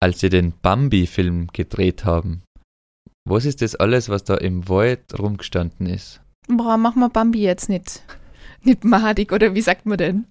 [0.00, 2.42] als sie den Bambi-Film gedreht haben,
[3.28, 6.22] was ist das alles, was da im Wald rumgestanden ist?
[6.48, 8.02] Boah, mach mal Bambi jetzt nicht.
[8.62, 10.26] Nicht madig, oder wie sagt man denn?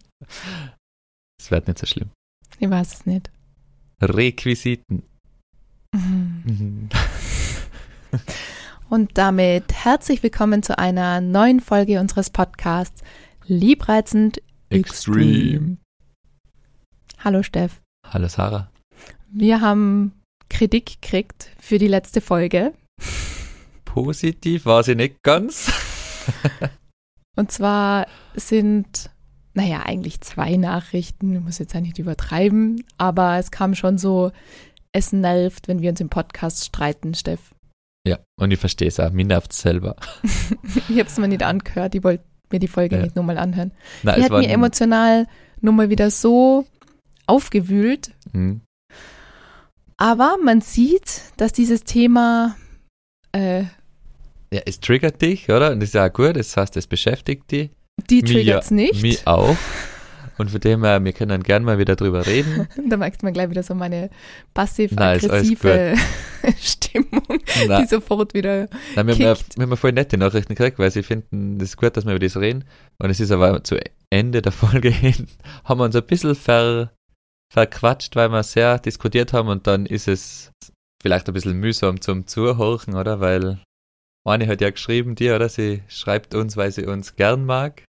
[1.40, 2.10] Es wird nicht so schlimm.
[2.60, 3.32] Ich weiß es nicht.
[4.02, 5.04] Requisiten.
[5.94, 6.90] Mhm.
[8.90, 13.04] Und damit herzlich willkommen zu einer neuen Folge unseres Podcasts
[13.46, 15.20] Liebreizend Extreme.
[15.26, 15.78] Extreme.
[17.20, 17.82] Hallo Steff.
[18.06, 18.70] Hallo Sarah.
[19.32, 20.14] Wir haben
[20.50, 22.74] Kritik gekriegt für die letzte Folge.
[23.86, 25.72] Positiv war sie nicht ganz.
[27.36, 29.12] Und zwar sind,
[29.54, 34.32] naja, eigentlich zwei Nachrichten, ich muss jetzt ja nicht übertreiben, aber es kam schon so,
[34.92, 37.54] es nervt, wenn wir uns im Podcast streiten, Steff.
[38.08, 39.96] Ja, und ich verstehe es auch, mir nervt es selber.
[40.90, 43.04] ich habe es mir nicht angehört, ich wollte mir die Folge ja.
[43.04, 43.74] nicht nochmal anhören.
[44.02, 45.28] Na, die hat mir emotional
[45.62, 46.66] nur mal wieder so
[47.28, 48.12] aufgewühlt.
[48.34, 48.62] Mhm.
[50.02, 52.56] Aber man sieht, dass dieses Thema.
[53.34, 53.64] Äh,
[54.52, 55.72] ja, es triggert dich, oder?
[55.72, 57.70] Und das ist ja gut, das heißt, es beschäftigt dich.
[58.10, 59.02] Die triggert es nicht.
[59.02, 59.58] Mich auch.
[60.38, 62.70] Und von dem her, wir können dann gerne mal wieder drüber reden.
[62.90, 64.10] da merkt man gleich wieder so meine
[64.54, 65.96] passiv-aggressive
[66.62, 67.82] Stimmung, Nein.
[67.82, 68.70] die sofort wieder.
[68.96, 71.98] Nein, wir, haben, wir haben voll nette Nachrichten gekriegt, weil sie finden, es ist gut,
[71.98, 72.64] dass wir über das reden.
[73.00, 73.78] Und es ist aber zu
[74.10, 75.28] Ende der Folge hin,
[75.66, 76.90] haben wir uns ein bisschen ver,
[77.52, 80.52] verquatscht, weil wir sehr diskutiert haben und dann ist es
[81.02, 83.20] vielleicht ein bisschen mühsam zum Zuhorchen, oder?
[83.20, 83.60] Weil
[84.26, 85.50] eine hat ja geschrieben, die, oder?
[85.50, 87.84] Sie schreibt uns, weil sie uns gern mag.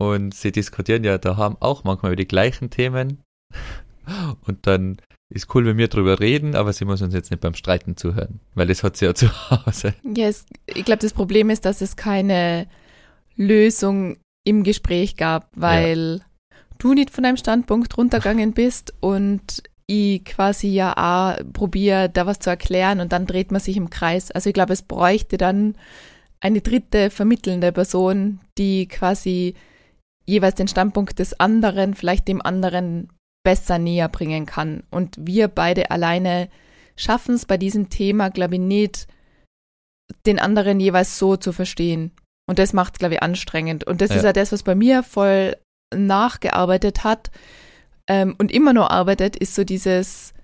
[0.00, 3.22] Und sie diskutieren ja daheim auch manchmal über die gleichen Themen.
[4.46, 5.00] Und dann
[5.32, 8.40] ist cool, wenn wir drüber reden, aber sie muss uns jetzt nicht beim Streiten zuhören,
[8.54, 9.94] weil das hat sie ja zu Hause.
[10.02, 12.68] Ja, es, ich glaube, das Problem ist, dass es keine
[13.36, 16.33] Lösung im Gespräch gab, weil ja
[16.84, 22.38] du nicht von deinem Standpunkt runtergegangen bist und ich quasi ja auch probiere, da was
[22.38, 24.30] zu erklären und dann dreht man sich im Kreis.
[24.30, 25.76] Also ich glaube, es bräuchte dann
[26.40, 29.54] eine dritte vermittelnde Person, die quasi
[30.26, 33.08] jeweils den Standpunkt des anderen, vielleicht dem anderen
[33.44, 34.82] besser näher bringen kann.
[34.90, 36.48] Und wir beide alleine
[36.96, 39.06] schaffen es bei diesem Thema, glaube ich, nicht,
[40.26, 42.12] den anderen jeweils so zu verstehen.
[42.46, 43.84] Und das macht es, glaube ich, anstrengend.
[43.84, 44.16] Und das ja.
[44.16, 45.56] ist ja das, was bei mir voll
[45.94, 47.30] nachgearbeitet hat
[48.06, 50.34] ähm, und immer noch arbeitet, ist so dieses,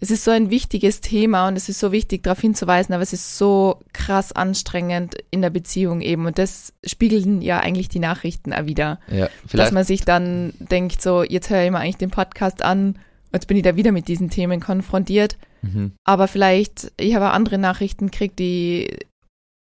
[0.00, 3.12] es ist so ein wichtiges Thema und es ist so wichtig, darauf hinzuweisen, aber es
[3.12, 6.26] ist so krass anstrengend in der Beziehung eben.
[6.26, 9.00] Und das spiegeln ja eigentlich die Nachrichten auch wieder.
[9.10, 12.98] Ja, dass man sich dann denkt, so, jetzt höre ich mir eigentlich den Podcast an,
[13.32, 15.38] jetzt bin ich da wieder mit diesen Themen konfrontiert.
[15.62, 15.92] Mhm.
[16.04, 18.98] Aber vielleicht, ich habe auch andere Nachrichten gekriegt, die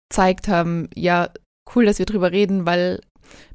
[0.08, 1.30] zeigt haben, ja,
[1.74, 3.00] cool, dass wir drüber reden, weil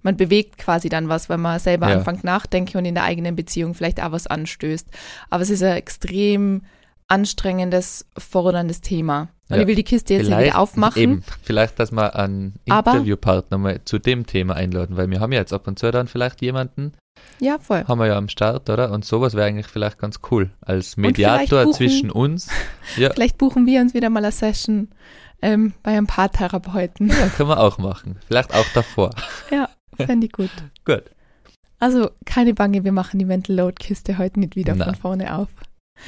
[0.02, 1.98] man bewegt quasi dann was, wenn man selber ja.
[1.98, 4.88] anfängt nachdenken und in der eigenen Beziehung vielleicht auch was anstößt.
[5.30, 6.62] Aber es ist ein extrem
[7.08, 9.30] anstrengendes, forderndes Thema.
[9.50, 9.62] Und ja.
[9.62, 11.02] ich will die Kiste jetzt wieder aufmachen.
[11.02, 15.40] Eben, vielleicht, dass wir einen Interviewpartner mal zu dem Thema einladen, weil wir haben ja
[15.40, 16.94] jetzt ab und zu dann vielleicht jemanden.
[17.40, 17.84] Ja, voll.
[17.88, 18.92] Haben wir ja am Start, oder?
[18.92, 20.50] Und sowas wäre eigentlich vielleicht ganz cool.
[20.62, 22.50] Als Mediator buchen, zwischen uns.
[22.98, 23.12] Ja.
[23.12, 24.90] Vielleicht buchen wir uns wieder mal eine Session
[25.42, 27.10] ähm, bei ein paar Therapeuten.
[27.10, 28.18] Ja, können wir auch machen.
[28.28, 29.12] Vielleicht auch davor.
[29.52, 30.50] Ja, fände ich gut.
[30.86, 31.04] gut.
[31.80, 34.86] Also keine Bange, wir machen die Mental Load Kiste heute nicht wieder Na.
[34.86, 35.50] von vorne auf.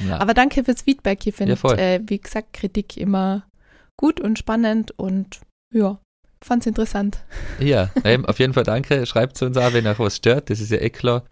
[0.00, 0.20] Na.
[0.20, 1.26] Aber danke fürs Feedback.
[1.26, 3.44] Ich finde, ja, äh, wie gesagt, Kritik immer
[3.96, 5.40] gut und spannend und
[5.72, 5.98] ja,
[6.42, 7.18] fand's interessant.
[7.58, 7.90] Ja,
[8.26, 9.06] auf jeden Fall danke.
[9.06, 10.50] Schreibt zu uns auch, wenn euch was stört.
[10.50, 11.24] Das ist ja eh klar.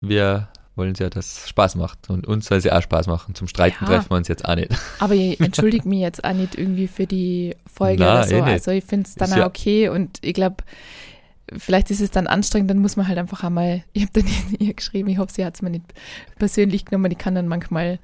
[0.00, 2.10] Wir wollen sie ja, dass es Spaß macht.
[2.10, 3.34] Und uns soll sie auch Spaß machen.
[3.34, 4.70] Zum Streiten ja, treffen wir uns jetzt auch nicht.
[4.98, 8.34] Aber ich entschuldige mich jetzt auch nicht irgendwie für die Folge Na, oder so.
[8.36, 10.56] Eh also ich finde es dann auch okay und ich glaube,
[11.56, 14.24] vielleicht ist es dann anstrengend, dann muss man halt einfach einmal, ich habe dann
[14.58, 15.86] ihr geschrieben, ich hoffe, sie hat es mir nicht
[16.38, 17.98] persönlich genommen, ich kann dann manchmal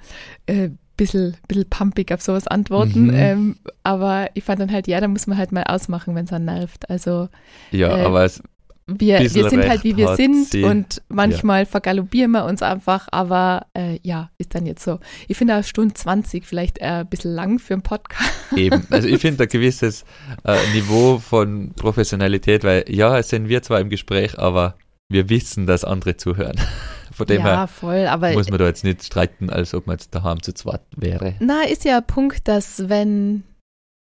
[0.46, 3.08] äh, bisschen, bisschen pumpig auf sowas antworten.
[3.08, 3.14] Mhm.
[3.14, 6.30] Ähm, aber ich fand dann halt, ja, da muss man halt mal ausmachen, wenn es
[6.30, 6.88] dann nervt.
[6.88, 7.28] Also
[7.70, 8.42] ja, äh, aber es
[8.86, 10.62] wir, wir sind halt wie wir sind sie.
[10.62, 11.66] und manchmal ja.
[11.66, 15.00] vergaloppieren wir uns einfach, aber äh, ja, ist dann jetzt so.
[15.26, 18.30] Ich finde eine Stunde 20 vielleicht äh, ein bisschen lang für einen Podcast.
[18.54, 20.04] Eben, also ich finde ein gewisses
[20.44, 24.76] äh, Niveau von Professionalität, weil ja, es sind wir zwar im Gespräch, aber
[25.08, 26.56] wir wissen, dass andere zuhören.
[27.12, 29.94] Von dem ja, her voll, aber muss man da jetzt nicht streiten, als ob man
[29.94, 31.34] jetzt daheim zu zweit wäre.
[31.40, 33.42] Na, ist ja ein Punkt, dass wenn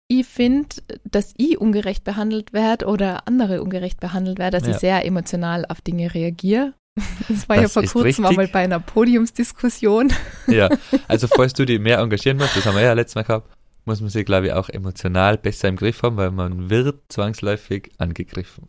[0.07, 0.69] ich finde,
[1.03, 4.73] dass ich ungerecht behandelt werde oder andere ungerecht behandelt werden, dass ja.
[4.73, 6.73] ich sehr emotional auf Dinge reagiere.
[7.29, 10.11] Das war das ja vor kurzem mal bei einer Podiumsdiskussion.
[10.47, 10.69] Ja,
[11.07, 13.51] also falls du dich mehr engagieren musst, das haben wir ja letztes Mal gehabt,
[13.85, 17.91] muss man sich, glaube ich, auch emotional besser im Griff haben, weil man wird zwangsläufig
[17.97, 18.67] angegriffen.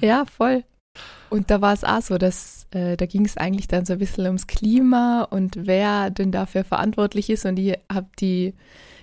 [0.00, 0.64] Ja, voll.
[1.30, 3.98] Und da war es auch so, dass äh, da ging es eigentlich dann so ein
[3.98, 7.46] bisschen ums Klima und wer denn dafür verantwortlich ist.
[7.46, 8.54] Und ich habe die,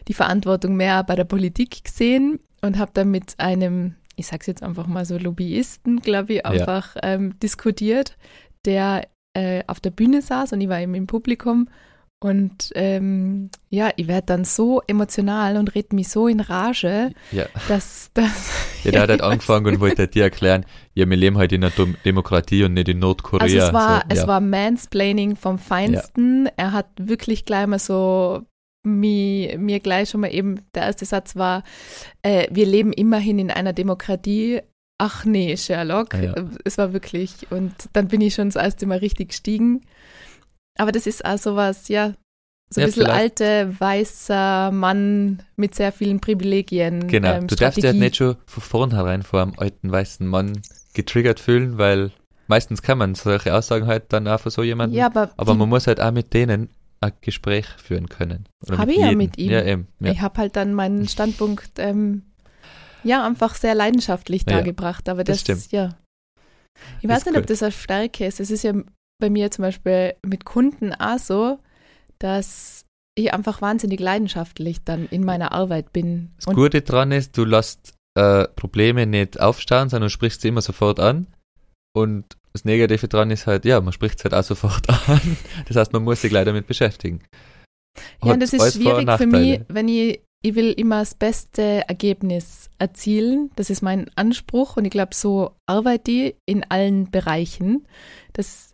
[0.07, 4.61] die Verantwortung mehr bei der Politik gesehen und habe dann mit einem, ich sag's jetzt
[4.61, 7.01] einfach mal so, Lobbyisten, glaube ich, einfach ja.
[7.03, 8.15] ähm, diskutiert,
[8.65, 11.67] der äh, auf der Bühne saß und ich war eben im Publikum
[12.21, 17.45] und ähm, ja, ich werde dann so emotional und red mich so in Rage, ja.
[17.69, 18.51] dass das.
[18.83, 21.73] Ja, der hat halt angefangen und wollte dir erklären, ja, wir leben halt in einer
[22.03, 23.43] Demokratie und nicht in Nordkorea.
[23.43, 26.45] Also es war, so, es war Mansplaining vom Feinsten.
[26.45, 26.51] Ja.
[26.57, 28.43] Er hat wirklich gleich mal so
[28.83, 31.63] mir, mir gleich schon mal eben, der erste Satz war,
[32.21, 34.61] äh, wir leben immerhin in einer Demokratie.
[34.97, 36.13] Ach nee, Sherlock.
[36.15, 36.35] Ah, ja.
[36.65, 39.81] Es war wirklich, und dann bin ich schon das erste Mal richtig gestiegen.
[40.79, 42.13] Aber das ist auch sowas, ja,
[42.69, 43.41] so ein ja, bisschen vielleicht.
[43.41, 47.07] alte, weißer Mann mit sehr vielen Privilegien.
[47.07, 50.61] Genau, ähm, du darfst dich halt nicht schon von vornherein vor einem alten weißen Mann
[50.93, 52.11] getriggert fühlen, weil
[52.47, 54.97] meistens kann man solche Aussagen halt dann auch von so jemandem.
[54.97, 56.69] Ja, aber, aber man muss halt auch mit denen
[57.01, 58.47] ein Gespräch führen können.
[58.71, 59.51] Habe ich ja mit ihm.
[59.51, 60.11] Ja, eben, ja.
[60.11, 62.23] Ich habe halt dann meinen Standpunkt ähm,
[63.03, 65.09] ja einfach sehr leidenschaftlich dargebracht.
[65.09, 65.71] Aber das, das stimmt.
[65.71, 65.97] ja.
[67.01, 67.41] Ich weiß ist nicht, cool.
[67.41, 68.39] ob das eine Stärke ist.
[68.39, 68.73] Es ist ja
[69.19, 71.59] bei mir zum Beispiel mit Kunden auch so,
[72.17, 72.85] dass
[73.15, 76.31] ich einfach wahnsinnig leidenschaftlich dann in meiner Arbeit bin.
[76.37, 80.99] Das Gute daran ist, du lässt äh, Probleme nicht aufstauen, sondern sprichst sie immer sofort
[80.99, 81.27] an.
[81.93, 85.37] Und das Negative daran ist halt, ja, man spricht es halt auch sofort an.
[85.67, 87.21] Das heißt, man muss sich gleich damit beschäftigen.
[88.23, 92.69] ja, und das ist schwierig für mich, wenn ich, ich will immer das beste Ergebnis
[92.77, 93.51] erzielen.
[93.55, 97.85] Das ist mein Anspruch und ich glaube, so arbeite ich in allen Bereichen.
[98.33, 98.68] Das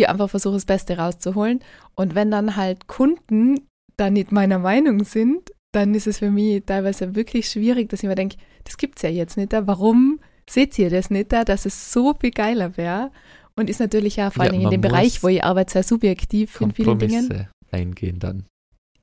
[0.00, 1.60] ich einfach versuche, das Beste rauszuholen.
[1.94, 3.60] Und wenn dann halt Kunden
[3.96, 8.08] da nicht meiner Meinung sind, dann ist es für mich teilweise wirklich schwierig, dass ich
[8.08, 9.52] mir denke, das gibt es ja jetzt nicht.
[9.52, 13.10] Warum seht ihr das nicht da, dass es so viel geiler wäre?
[13.56, 16.60] Und ist natürlich ja vor allem ja, in dem Bereich, wo ich arbeite, sehr subjektiv
[16.60, 17.48] in vielen Dingen.
[17.70, 18.44] eingehen dann.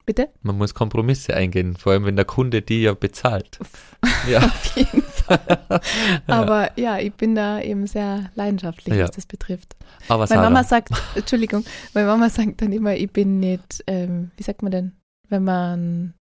[0.06, 0.30] Bitte?
[0.42, 3.60] Man muss Kompromisse eingehen, vor allem wenn der Kunde die ja bezahlt.
[4.30, 4.40] ja.
[4.40, 5.04] Auf jeden.
[6.28, 6.98] Aber ja.
[6.98, 9.04] ja, ich bin da eben sehr leidenschaftlich, ja.
[9.04, 9.76] was das betrifft.
[10.08, 14.44] Aber meine Mama sagt, Entschuldigung, meine Mama sagt dann immer, ich bin nicht, ähm, wie
[14.44, 14.92] sagt man denn,
[15.30, 16.14] wenn man.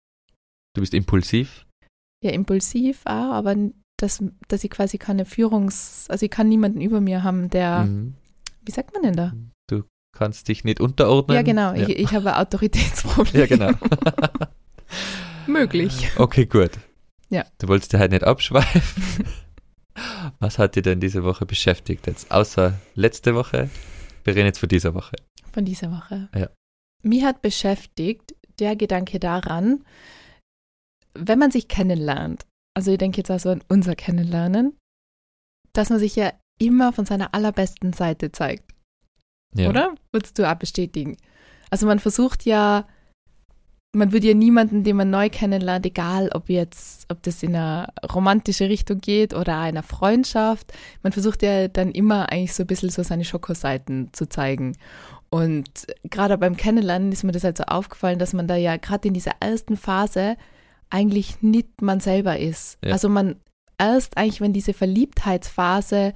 [0.74, 1.66] Du bist impulsiv?
[2.22, 3.56] Ja, impulsiv auch, aber
[3.96, 8.14] dass, dass ich quasi keine Führungs-, also ich kann niemanden über mir haben, der, mhm.
[8.64, 9.32] wie sagt man denn da?
[9.68, 9.84] Du
[10.16, 11.34] kannst dich nicht unterordnen.
[11.34, 11.88] Ja, genau, ja.
[11.88, 13.38] Ich, ich habe Autoritätsprobleme.
[13.38, 13.72] Ja, genau.
[15.46, 16.10] Möglich.
[16.16, 16.70] Okay, gut.
[17.30, 17.46] Ja.
[17.58, 19.24] Du wolltest dir halt nicht abschweifen.
[20.38, 22.30] Was hat dir denn diese Woche beschäftigt jetzt?
[22.30, 23.70] Außer letzte Woche?
[24.24, 25.16] Wir reden jetzt von dieser Woche.
[25.52, 26.28] Von dieser Woche.
[26.34, 26.50] Ja.
[27.02, 29.84] Mich hat beschäftigt der Gedanke daran,
[31.14, 32.46] wenn man sich kennenlernt,
[32.76, 34.76] also ich denke jetzt also an unser Kennenlernen,
[35.72, 38.74] dass man sich ja immer von seiner allerbesten Seite zeigt.
[39.54, 39.70] Ja.
[39.70, 39.94] Oder?
[40.12, 41.16] Würdest du auch bestätigen?
[41.70, 42.86] Also man versucht ja
[43.92, 47.88] man würde ja niemanden, den man neu kennenlernt, egal ob jetzt, ob das in eine
[48.14, 50.72] romantische Richtung geht oder einer Freundschaft,
[51.02, 54.76] man versucht ja dann immer eigentlich so ein bisschen so seine Schokoseiten zu zeigen.
[55.28, 59.08] Und gerade beim Kennenlernen ist mir das halt so aufgefallen, dass man da ja gerade
[59.08, 60.36] in dieser ersten Phase
[60.88, 62.78] eigentlich nicht man selber ist.
[62.84, 62.92] Ja.
[62.92, 63.36] Also man
[63.78, 66.14] erst eigentlich, wenn diese Verliebtheitsphase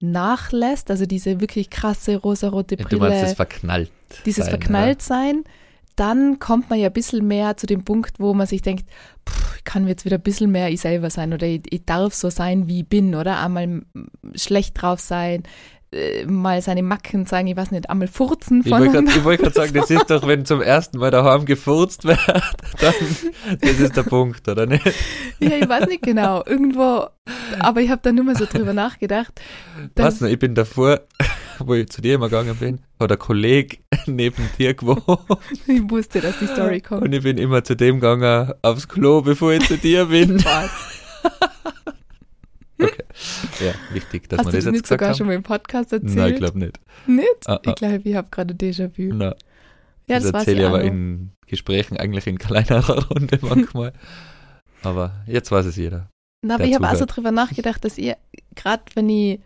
[0.00, 2.88] nachlässt, also diese wirklich krasse rosarote Brille.
[2.88, 3.90] Du meinst das verknallt.
[4.24, 5.42] Dieses sein, Verknalltsein.
[5.44, 5.50] Ja
[6.00, 8.88] dann kommt man ja ein bisschen mehr zu dem Punkt, wo man sich denkt,
[9.28, 12.14] pff, ich kann jetzt wieder ein bisschen mehr ich selber sein oder ich, ich darf
[12.14, 13.38] so sein, wie ich bin, oder?
[13.38, 13.82] Einmal
[14.34, 15.42] schlecht drauf sein,
[15.92, 19.54] äh, mal seine Macken zeigen, ich weiß nicht, einmal furzen von Ich wollte wollt gerade
[19.54, 22.18] sagen, das ist doch, wenn zum ersten Mal daheim gefurzt wird,
[22.80, 22.94] dann,
[23.60, 24.84] das ist der Punkt, oder nicht?
[25.38, 27.06] Ja, ich weiß nicht genau, irgendwo,
[27.60, 29.40] aber ich habe da nur mal so drüber nachgedacht.
[29.96, 31.00] Was, ich bin davor
[31.66, 35.02] wo ich zu dir immer gegangen bin, hat ein Kollege neben dir gewohnt.
[35.66, 37.02] Ich wusste, dass die Story kommt.
[37.02, 40.42] Und ich bin immer zu dem gegangen, aufs Klo, bevor ich zu dir bin.
[40.44, 40.70] Was?
[42.78, 43.04] okay.
[43.60, 45.16] Ja, wichtig, dass Hast wir das, jetzt gesagt sogar haben.
[45.16, 46.14] schon mal im Podcast erzählt?
[46.14, 46.80] Nein, ich glaube nicht.
[47.06, 47.26] Nicht?
[47.46, 47.60] Ah, ah.
[47.66, 49.14] Ich glaube, ich habe gerade Déjà-vu.
[49.14, 49.34] Nein.
[50.06, 53.92] Ja, das, das erzähle ich aber in Gesprächen eigentlich in kleinerer Runde manchmal.
[54.82, 56.08] aber jetzt weiß es jeder.
[56.42, 58.16] Na, aber ich habe also drüber nachgedacht, dass ihr,
[58.54, 59.40] gerade wenn ich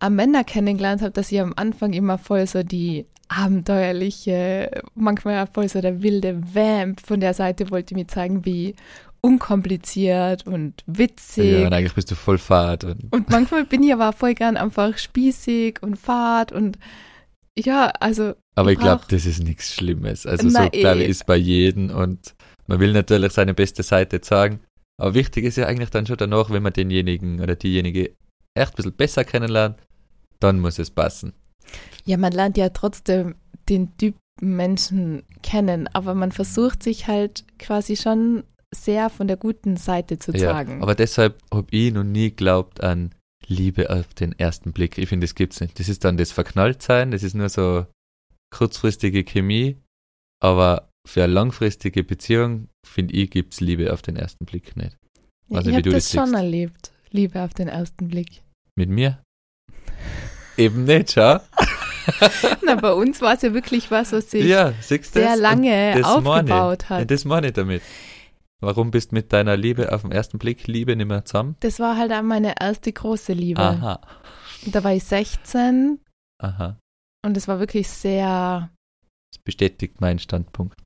[0.00, 5.68] am Männer kennengelernt habe, dass ich am Anfang immer voll so die abenteuerliche, manchmal voll
[5.68, 8.74] so der wilde Vamp von der Seite wollte mir zeigen, wie
[9.20, 11.60] unkompliziert und witzig.
[11.60, 12.84] Ja, und eigentlich bist du voll fad.
[12.84, 16.78] Und, und manchmal bin ich aber voll gern einfach spießig und fad und
[17.58, 18.34] ja, also.
[18.54, 20.26] Aber ich, ich glaube, das ist nichts Schlimmes.
[20.26, 21.10] Also na, so glaube ich eh.
[21.10, 22.34] ist bei jedem und
[22.66, 24.60] man will natürlich seine beste Seite zeigen.
[24.96, 28.14] Aber wichtig ist ja eigentlich dann schon danach, wenn man denjenigen oder diejenige
[28.54, 29.76] echt ein bisschen besser kennenlernt,
[30.40, 31.32] dann muss es passen.
[32.04, 33.36] Ja, man lernt ja trotzdem
[33.68, 38.44] den Typ Menschen kennen, aber man versucht sich halt quasi schon
[38.74, 40.76] sehr von der guten Seite zu zeigen.
[40.78, 43.14] Ja, aber deshalb habe ich noch nie geglaubt an
[43.46, 44.96] Liebe auf den ersten Blick.
[44.98, 45.78] Ich finde, das gibt's nicht.
[45.78, 47.86] Das ist dann das Verknalltsein, das ist nur so
[48.50, 49.76] kurzfristige Chemie,
[50.42, 54.96] aber für eine langfristige Beziehung, finde ich, gibt's Liebe auf den ersten Blick nicht.
[55.48, 58.42] Ja, Also ich habe das das schon erlebt, Liebe auf den ersten Blick.
[58.76, 59.22] Mit mir?
[60.56, 61.38] Eben nicht, schau.
[62.64, 66.88] Na, bei uns war es ja wirklich was, was sich Ja, sehr lange aufgebaut Ja,
[66.88, 67.10] hat.
[67.10, 67.82] das meine ich damit.
[68.62, 71.56] Warum bist du mit deiner Liebe auf den ersten Blick Liebe nicht mehr zusammen?
[71.60, 73.60] Das war halt auch meine erste große Liebe.
[73.62, 74.00] Aha,
[74.66, 75.98] Da war ich 16
[76.42, 76.78] aha.
[77.24, 78.70] und es war wirklich sehr.
[79.32, 80.78] Das bestätigt meinen Standpunkt.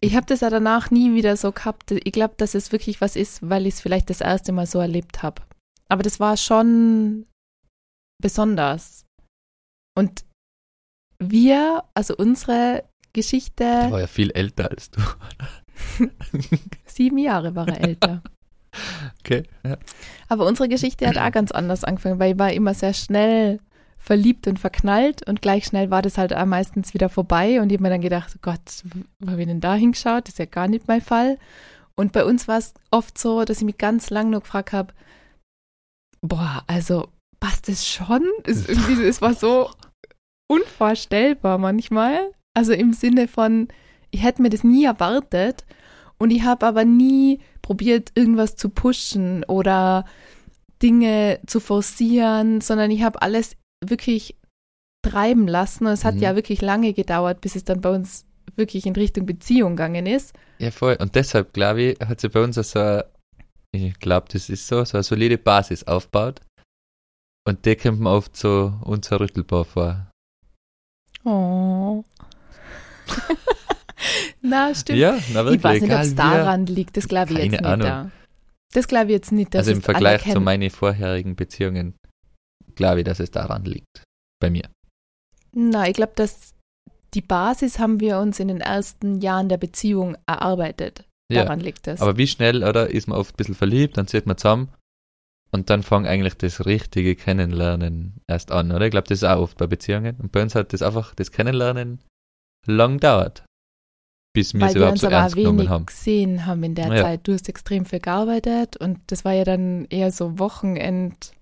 [0.00, 1.90] Ich habe das ja danach nie wieder so gehabt.
[1.90, 4.78] Ich glaube, dass es wirklich was ist, weil ich es vielleicht das erste Mal so
[4.78, 5.42] erlebt habe.
[5.88, 7.26] Aber das war schon
[8.20, 9.06] besonders.
[9.96, 10.24] Und
[11.18, 15.00] wir, also unsere Der Geschichte, war ja viel älter als du.
[16.86, 18.22] sieben Jahre war er älter.
[19.20, 19.44] Okay.
[19.64, 19.76] Ja.
[20.28, 23.60] Aber unsere Geschichte hat auch ganz anders angefangen, weil ich war immer sehr schnell
[23.98, 27.76] verliebt und verknallt und gleich schnell war das halt auch meistens wieder vorbei und ich
[27.76, 28.84] habe mir dann gedacht, oh Gott,
[29.18, 30.28] wo habe ich denn da hingeschaut?
[30.28, 31.38] Das ist ja gar nicht mein Fall.
[31.96, 34.94] Und bei uns war es oft so, dass ich mich ganz lang nur gefragt habe,
[36.20, 37.08] boah, also
[37.40, 38.22] passt das schon?
[38.44, 39.70] Ist irgendwie, es war so
[40.50, 42.32] unvorstellbar manchmal.
[42.54, 43.68] Also im Sinne von,
[44.10, 45.64] ich hätte mir das nie erwartet
[46.18, 50.04] und ich habe aber nie probiert, irgendwas zu pushen oder
[50.82, 54.36] Dinge zu forcieren, sondern ich habe alles wirklich
[55.02, 55.86] treiben lassen.
[55.86, 56.22] Und es hat Mhm.
[56.22, 58.24] ja wirklich lange gedauert, bis es dann bei uns
[58.56, 60.34] wirklich in Richtung Beziehung gegangen ist.
[60.58, 60.96] ja, voll.
[61.00, 63.04] Und deshalb, glaube ich, hat sie bei uns so eine,
[63.72, 66.40] ich glaube, das ist so, so eine solide Basis aufgebaut.
[67.48, 70.10] Und die kommt mir oft so unzerrüttelbar vor.
[71.24, 72.04] Oh.
[74.42, 74.98] Na, stimmt.
[74.98, 75.56] Ja, na wirklich.
[75.56, 76.98] ich weiß nicht, ob es daran liegt.
[76.98, 77.64] Das glaube ich jetzt nicht.
[77.64, 77.86] Ahnung.
[77.86, 78.10] Da.
[78.74, 79.56] Das glaube ich jetzt nicht.
[79.56, 81.96] Also im Vergleich zu meinen vorherigen Beziehungen
[82.74, 84.04] glaube ich, dass es daran liegt.
[84.40, 84.68] Bei mir.
[85.52, 86.52] Na, ich glaube, dass
[87.14, 91.06] die Basis haben wir uns in den ersten Jahren der Beziehung erarbeitet.
[91.32, 91.44] Ja.
[91.44, 92.02] Daran liegt es.
[92.02, 94.68] Aber wie schnell, oder, ist man oft ein bisschen verliebt, dann zieht man zusammen
[95.50, 98.84] und dann fängt eigentlich das richtige Kennenlernen erst an, oder?
[98.84, 100.16] Ich glaube, das ist auch oft bei Beziehungen.
[100.16, 102.00] Und bei uns hat das einfach, das Kennenlernen
[102.66, 103.44] lang dauert,
[104.34, 105.86] bis wir weil es wir überhaupt uns so ernst genommen wenig haben.
[105.86, 107.02] gesehen haben in der Ja.
[107.02, 107.26] Zeit.
[107.26, 111.32] Du hast extrem viel gearbeitet und das war ja dann eher so Wochenend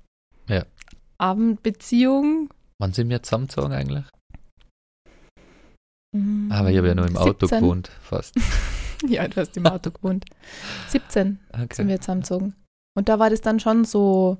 [0.48, 0.64] Ja.
[1.18, 2.50] Abendbeziehung.
[2.78, 4.04] Wann sind wir zusammengezogen eigentlich?
[6.14, 6.50] Mhm.
[6.52, 7.60] Aber ich habe ja nur im Auto 17.
[7.60, 8.34] gewohnt, fast.
[9.06, 10.24] Ja, du hast im Auto gewohnt.
[10.88, 11.86] 17 sind Okay.
[11.86, 12.54] wir zusammengezogen.
[12.96, 14.38] Und da war das dann schon so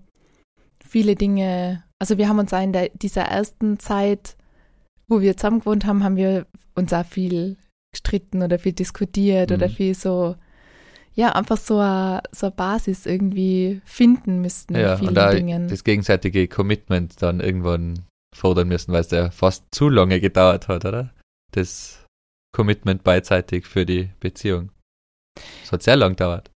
[0.85, 1.85] viele Dinge.
[2.01, 4.37] Also wir haben uns auch in der, dieser ersten Zeit,
[5.09, 7.57] wo wir zusammen gewohnt haben, haben wir uns auch viel
[7.93, 9.73] gestritten oder viel diskutiert oder Mhm.
[9.73, 10.37] viel so,
[11.15, 15.31] ja, einfach so eine, so eine Basis irgendwie finden müssten Ja, in vielen und da
[15.35, 15.69] Dingen.
[15.69, 20.85] das gegenseitige Commitment dann irgendwann fordern müssen, weil es ja fast zu lange gedauert hat,
[20.85, 21.13] oder?
[21.53, 22.05] Das
[22.55, 24.71] Commitment beidseitig für die Beziehung.
[25.63, 26.51] Es hat sehr lang gedauert.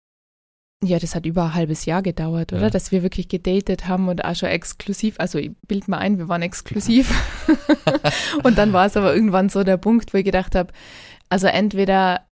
[0.83, 2.63] Ja, das hat über ein halbes Jahr gedauert, oder?
[2.63, 2.71] Ja.
[2.71, 6.29] Dass wir wirklich gedatet haben und auch schon exklusiv, also ich bild mal ein, wir
[6.29, 7.13] waren exklusiv.
[8.45, 10.73] und dann war es aber irgendwann so der Punkt, wo ich gedacht habe,
[11.29, 12.27] also entweder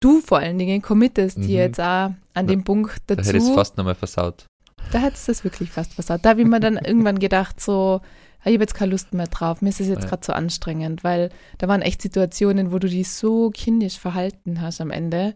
[0.00, 1.42] du vor allen Dingen committest Mhm.
[1.42, 3.54] hier jetzt auch an dem Punkt Da hätte es dazu.
[3.54, 4.46] fast nochmal versaut.
[4.92, 6.20] Da hättest du das wirklich fast versaut.
[6.24, 8.00] Da habe ich mir dann irgendwann gedacht, so,
[8.40, 10.08] ah, ich habe jetzt keine Lust mehr drauf, mir ist es jetzt Ja.
[10.10, 14.80] gerade so anstrengend, weil da waren echt Situationen, wo du dich so kindisch verhalten hast
[14.80, 15.34] am Ende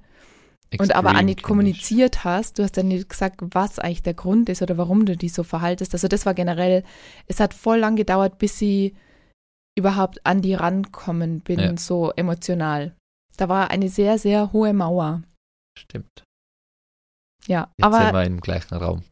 [0.78, 2.58] und aber auch Extrem nicht kommuniziert hast.
[2.58, 5.42] Du hast dann nicht gesagt, was eigentlich der Grund ist oder warum du dich so
[5.44, 5.94] verhaltest.
[5.94, 6.82] Also das war generell,
[7.26, 8.94] es hat voll lang gedauert, bis ich
[9.78, 11.76] überhaupt an die rankommen bin, Ja.
[11.76, 12.94] so emotional.
[13.36, 15.22] Da war eine sehr, sehr hohe Mauer.
[15.78, 16.24] Stimmt.
[17.46, 19.04] Ja, Jetzt sind aber wir im gleichen Raum.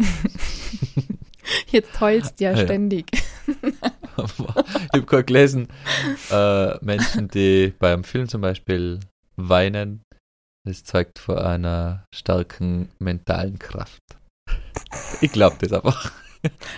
[1.70, 2.64] jetzt heulst du ja Ja.
[2.64, 3.06] ständig.
[3.46, 4.22] ich
[4.92, 5.68] habe gerade gelesen,
[6.30, 9.00] äh, Menschen, die beim Film zum Beispiel
[9.38, 10.02] weinen,
[10.66, 14.02] das zeugt von einer starken mentalen Kraft.
[15.20, 16.12] Ich glaube das einfach.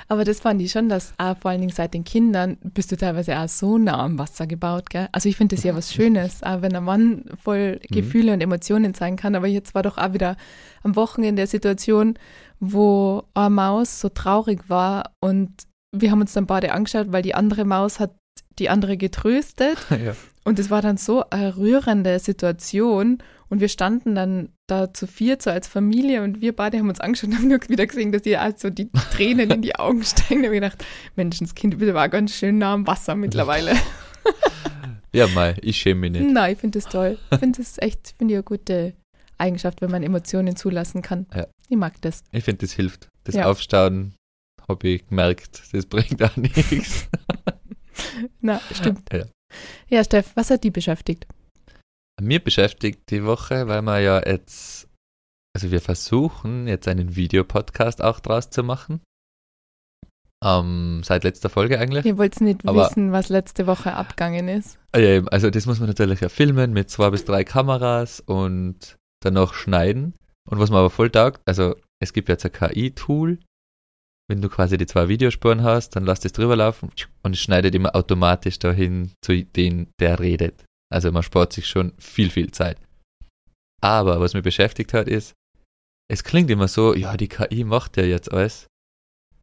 [0.09, 2.97] Aber das fand ich schon, dass auch vor allen Dingen seit den Kindern bist du
[2.97, 5.09] teilweise auch so nah am Wasser gebaut, gell?
[5.12, 7.95] Also ich finde das ja was Schönes, auch wenn ein Mann voll Mhm.
[7.95, 9.35] Gefühle und Emotionen zeigen kann.
[9.35, 10.37] Aber jetzt war doch auch wieder
[10.83, 12.19] am Wochenende der Situation,
[12.59, 15.50] wo eine Maus so traurig war und
[15.95, 18.14] wir haben uns dann beide angeschaut, weil die andere Maus hat
[18.59, 20.14] die andere getröstet ja.
[20.44, 23.18] Und es war dann so eine rührende Situation
[23.49, 27.00] Und wir standen dann da zu viert, so als Familie, und wir beide haben uns
[27.00, 30.42] angeschaut und haben nur wieder gesehen, dass ihr also die Tränen in die Augen steigen.
[30.42, 30.85] Da habe ich gedacht,
[31.16, 33.73] Menschenskind, bitte war ganz schön nah am Wasser mittlerweile.
[35.12, 36.30] Ja, mal, ich schäme mich nicht.
[36.32, 37.18] Nein, ich finde das toll.
[37.32, 38.94] Ich finde das echt, finde ich eine gute
[39.38, 41.26] Eigenschaft, wenn man Emotionen zulassen kann.
[41.35, 41.49] Ja.
[41.68, 42.23] Ich mag das.
[42.30, 43.09] Ich finde, das hilft.
[43.25, 43.47] Das Ja.
[43.50, 44.14] Aufstauen
[44.68, 47.09] habe ich gemerkt, das bringt auch nichts.
[48.40, 49.12] Na, stimmt.
[49.12, 49.25] Ja.
[49.88, 51.26] Ja, Steff, was hat die beschäftigt?
[52.21, 54.88] Mir beschäftigt die Woche, weil wir ja jetzt,
[55.57, 59.00] also wir versuchen jetzt einen Videopodcast auch draus zu machen.
[60.42, 62.04] Ähm, seit letzter Folge eigentlich.
[62.07, 64.78] Ihr wollt nicht Aber- wissen, was letzte Woche abgegangen ist.
[64.97, 69.35] Ja, Also das muss man natürlich ja filmen mit zwei bis drei Kameras und dann
[69.35, 70.14] noch schneiden.
[70.49, 73.38] Und was mir aber voll taugt, also es gibt jetzt ein KI-Tool,
[74.30, 76.90] wenn du quasi die zwei Videospuren hast, dann lass das drüber laufen
[77.22, 80.64] und es schneidet immer automatisch dahin zu dem, der redet.
[80.88, 82.78] Also man spart sich schon viel, viel Zeit.
[83.82, 85.34] Aber was mich beschäftigt hat, ist,
[86.08, 88.66] es klingt immer so, ja, die KI macht ja jetzt alles.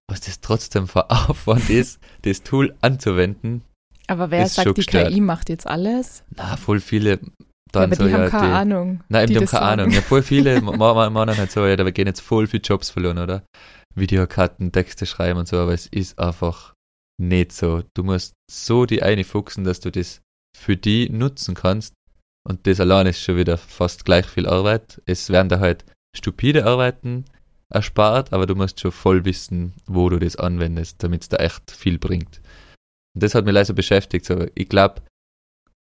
[0.09, 3.63] Was das trotzdem für Aufwand ist, das Tool anzuwenden.
[4.07, 5.09] Aber wer sagt, die gestört.
[5.11, 6.23] KI macht jetzt alles?
[6.35, 7.17] Na, voll viele Ja,
[7.73, 9.03] dann aber so, die haben ja, keine die, Ahnung.
[9.09, 9.81] Nein, die eben, die haben keine sagen.
[9.81, 9.93] Ahnung.
[9.95, 12.89] Ja, voll viele ma- ma- meinen halt so, ja, da gehen jetzt voll viele Jobs
[12.89, 13.43] verloren, oder?
[13.97, 16.73] Videokarten, Texte schreiben und so, aber es ist einfach
[17.19, 17.83] nicht so.
[17.93, 20.21] Du musst so die eine fuchsen, dass du das
[20.55, 21.93] für die nutzen kannst.
[22.47, 25.01] Und das allein ist schon wieder fast gleich viel Arbeit.
[25.05, 25.85] Es werden da halt
[26.15, 27.25] stupide Arbeiten
[27.69, 31.71] erspart, aber du musst schon voll wissen, wo du das anwendest, damit es da echt
[31.71, 32.41] viel bringt.
[33.13, 34.25] Und das hat mich leider so beschäftigt.
[34.25, 35.01] So, ich glaube,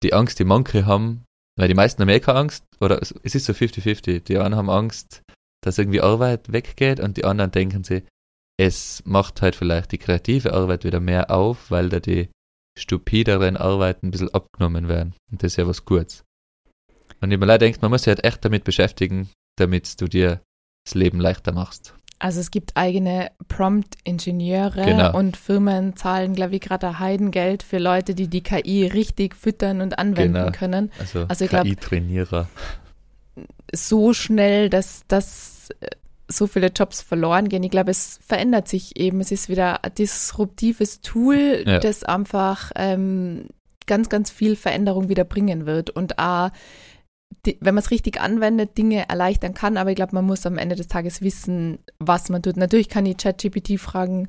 [0.02, 1.24] die Angst, die manche haben,
[1.56, 4.20] weil die meisten haben eh keine Angst, oder es es ist so 50-50.
[4.24, 5.22] Die einen haben Angst,
[5.62, 8.02] dass irgendwie Arbeit weggeht und die anderen denken sich,
[8.58, 12.28] es macht halt vielleicht die kreative Arbeit wieder mehr auf, weil da die
[12.78, 15.14] stupideren Arbeiten ein bisschen abgenommen werden.
[15.30, 16.24] Und das ist ja was Gutes.
[17.20, 20.40] Und ich mir leider denkt, man muss sich halt echt damit beschäftigen, damit du dir
[20.86, 21.94] das Leben leichter machst.
[22.18, 25.16] Also es gibt eigene Prompt-Ingenieure Genau.
[25.16, 29.98] und Firmen zahlen, glaube ich, gerade Heidengeld für Leute, die die KI richtig füttern und
[29.98, 30.50] anwenden Genau.
[30.52, 30.92] können.
[30.98, 32.48] Also, Also KI-Trainierer.
[33.74, 35.86] So schnell, dass, dass äh,
[36.28, 37.62] so viele Jobs verloren gehen.
[37.62, 39.20] Ich glaube, es verändert sich eben.
[39.20, 41.78] Es ist wieder ein disruptives Tool, Ja.
[41.80, 43.46] das einfach ähm,
[43.86, 46.50] ganz, ganz viel Veränderung wieder bringen wird und auch
[47.46, 50.58] die, wenn man es richtig anwendet, Dinge erleichtern kann, aber ich glaube, man muss am
[50.58, 52.56] Ende des Tages wissen, was man tut.
[52.56, 54.28] Natürlich kann ich ChatGPT fragen,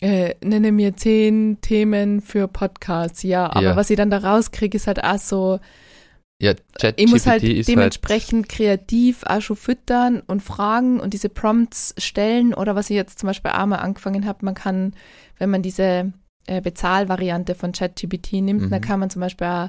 [0.00, 3.76] äh, nenne mir zehn Themen für Podcasts, ja, aber Ja.
[3.76, 5.60] was ich dann da rauskriege, ist halt auch so,
[6.42, 6.54] Ja,
[6.96, 12.52] ich muss halt halt, dementsprechend kreativ auch schon füttern und fragen und diese Prompts stellen
[12.52, 14.94] oder was ich jetzt zum Beispiel auch mal angefangen habe, man kann,
[15.38, 16.12] wenn man diese
[16.48, 18.70] äh, Bezahlvariante von ChatGPT nimmt, Mhm.
[18.70, 19.68] dann kann man zum Beispiel auch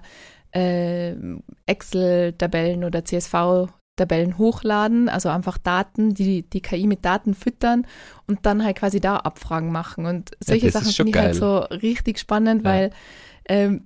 [0.56, 1.16] äh,
[1.68, 7.86] Excel-Tabellen oder CSV-Tabellen hochladen, also einfach Daten, die die KI mit Daten füttern
[8.28, 10.06] und dann halt quasi da Abfragen machen.
[10.06, 12.70] Und solche ist Sachen finde ich halt so richtig spannend, Ja.
[12.72, 12.90] weil
[13.48, 13.86] ähm,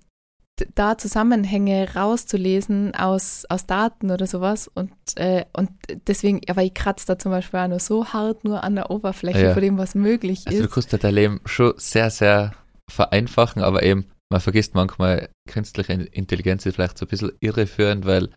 [0.75, 5.69] da Zusammenhänge rauszulesen aus, aus Daten oder sowas und, äh, und
[6.07, 9.41] deswegen, aber ich kratze da zum Beispiel auch nur so hart nur an der Oberfläche
[9.47, 9.53] Ja.
[9.53, 10.71] von dem, was möglich also du ist.
[10.73, 12.53] kannst dein Leben schon sehr, sehr
[12.89, 18.29] vereinfachen, aber eben, man vergisst manchmal, künstliche Intelligenz ist vielleicht so ein bisschen irreführend, weil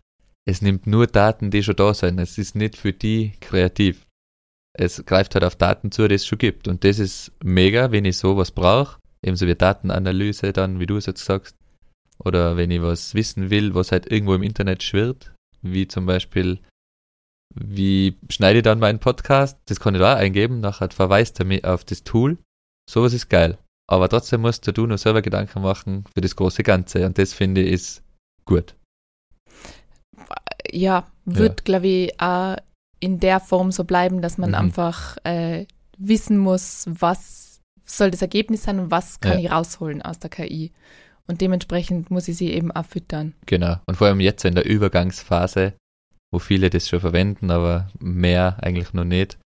[0.45, 2.19] es nimmt nur Daten, die schon da sind.
[2.19, 4.05] Es ist nicht für die kreativ.
[4.73, 6.67] Es greift halt auf Daten zu, die es schon gibt.
[6.67, 8.97] Und das ist mega, wenn ich sowas brauche.
[9.21, 11.55] Ebenso wie Datenanalyse dann, wie du es jetzt sagst.
[12.23, 15.33] Oder wenn ich was wissen will, was halt irgendwo im Internet schwirrt.
[15.61, 16.59] Wie zum Beispiel,
[17.55, 19.57] wie schneide ich dann meinen Podcast?
[19.65, 20.59] Das kann ich da auch eingeben.
[20.59, 22.37] Nachher verweist er mich auf das Tool.
[22.89, 23.57] Sowas ist geil.
[23.89, 27.05] Aber trotzdem musst du nur selber Gedanken machen für das große Ganze.
[27.05, 28.03] Und das finde ich ist
[28.45, 28.75] gut.
[30.71, 32.55] Ja, wird, glaube ich, auch
[32.99, 34.55] in der Form so bleiben, dass man Mhm.
[34.55, 35.65] einfach äh,
[35.97, 39.45] wissen muss, was soll das Ergebnis sein und was kann Ja.
[39.45, 40.71] ich rausholen aus der KI.
[41.27, 43.33] Und dementsprechend muss ich sie eben auch füttern.
[43.45, 43.77] Genau.
[43.87, 45.73] Und vor allem jetzt in der Übergangsphase,
[46.33, 49.37] wo viele das schon verwenden, aber mehr eigentlich noch nicht.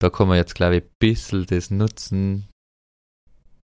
[0.00, 2.46] Da kann man jetzt, glaube ich, ein bisschen das nutzen.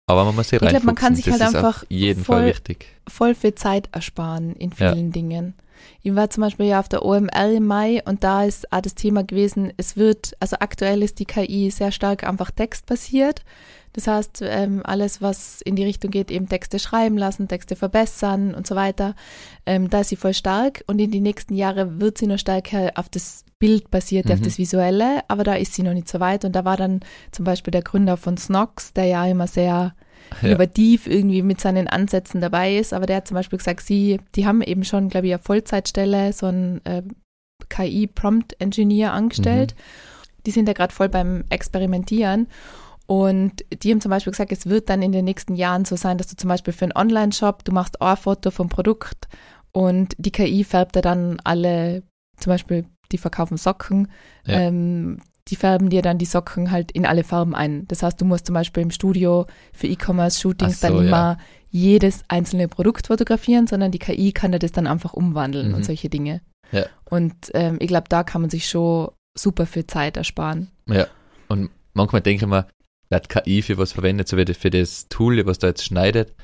[0.09, 1.85] Aber man muss sich Ich glaub, man kann sich das halt einfach
[2.25, 2.87] voll- wichtig.
[3.09, 4.93] voll viel Zeit ersparen in Ja.
[4.93, 5.55] vielen Dingen.
[6.03, 8.95] Ich war zum Beispiel ja auf der OML im Mai und da ist auch das
[8.95, 13.43] Thema gewesen, es wird, also aktuell ist die KI sehr stark einfach textbasiert.
[13.95, 18.55] Das heißt, ähm, alles, was in die Richtung geht, eben Texte schreiben lassen, Texte verbessern
[18.55, 19.15] und so weiter,
[19.67, 22.93] ähm, da ist sie voll stark und in die nächsten Jahre wird sie noch stärker
[22.95, 24.45] auf das Bild basiert, auf Mhm.
[24.45, 27.01] das Visuelle, aber da ist sie noch nicht so weit und da war dann
[27.33, 29.95] zum Beispiel der Gründer von Snox, der ja immer sehr.
[30.43, 32.93] Innovativ irgendwie mit seinen Ansätzen dabei ist.
[32.93, 36.33] Aber der hat zum Beispiel gesagt, sie, die haben eben schon, glaube ich, eine Vollzeitstelle,
[36.33, 37.03] so ein äh,
[37.69, 39.75] KI Prompt Engineer angestellt.
[39.77, 40.43] Mhm.
[40.47, 42.49] Die sind ja gerade voll beim Experimentieren.
[43.07, 46.19] Und die haben zum Beispiel gesagt, es wird dann in den nächsten Jahren so sein,
[46.19, 49.29] dass du zum Beispiel für einen Online-Shop, du machst ein Foto vom Produkt
[49.73, 52.03] und die KI färbt dir dann alle,
[52.39, 54.09] zum Beispiel, die verkaufen Socken,
[54.47, 54.61] Ja.
[54.61, 57.87] ähm, die färben dir dann die Socken halt in alle Farben ein.
[57.89, 61.03] Das heißt, du musst zum Beispiel im Studio für E-Commerce-Shootings so, dann ja.
[61.03, 61.39] immer
[61.71, 65.75] jedes einzelne Produkt fotografieren, sondern die KI kann dir das dann einfach umwandeln Mhm.
[65.75, 66.43] und solche Dinge.
[66.71, 66.87] Ja.
[67.05, 70.71] Und ähm, ich glaube, da kann man sich schon super viel Zeit ersparen.
[70.87, 71.07] Ja.
[71.49, 72.67] Und manchmal denke ich mir,
[73.11, 76.35] wird KI für was verwendet, so wie für das Tool, was da jetzt schneidet.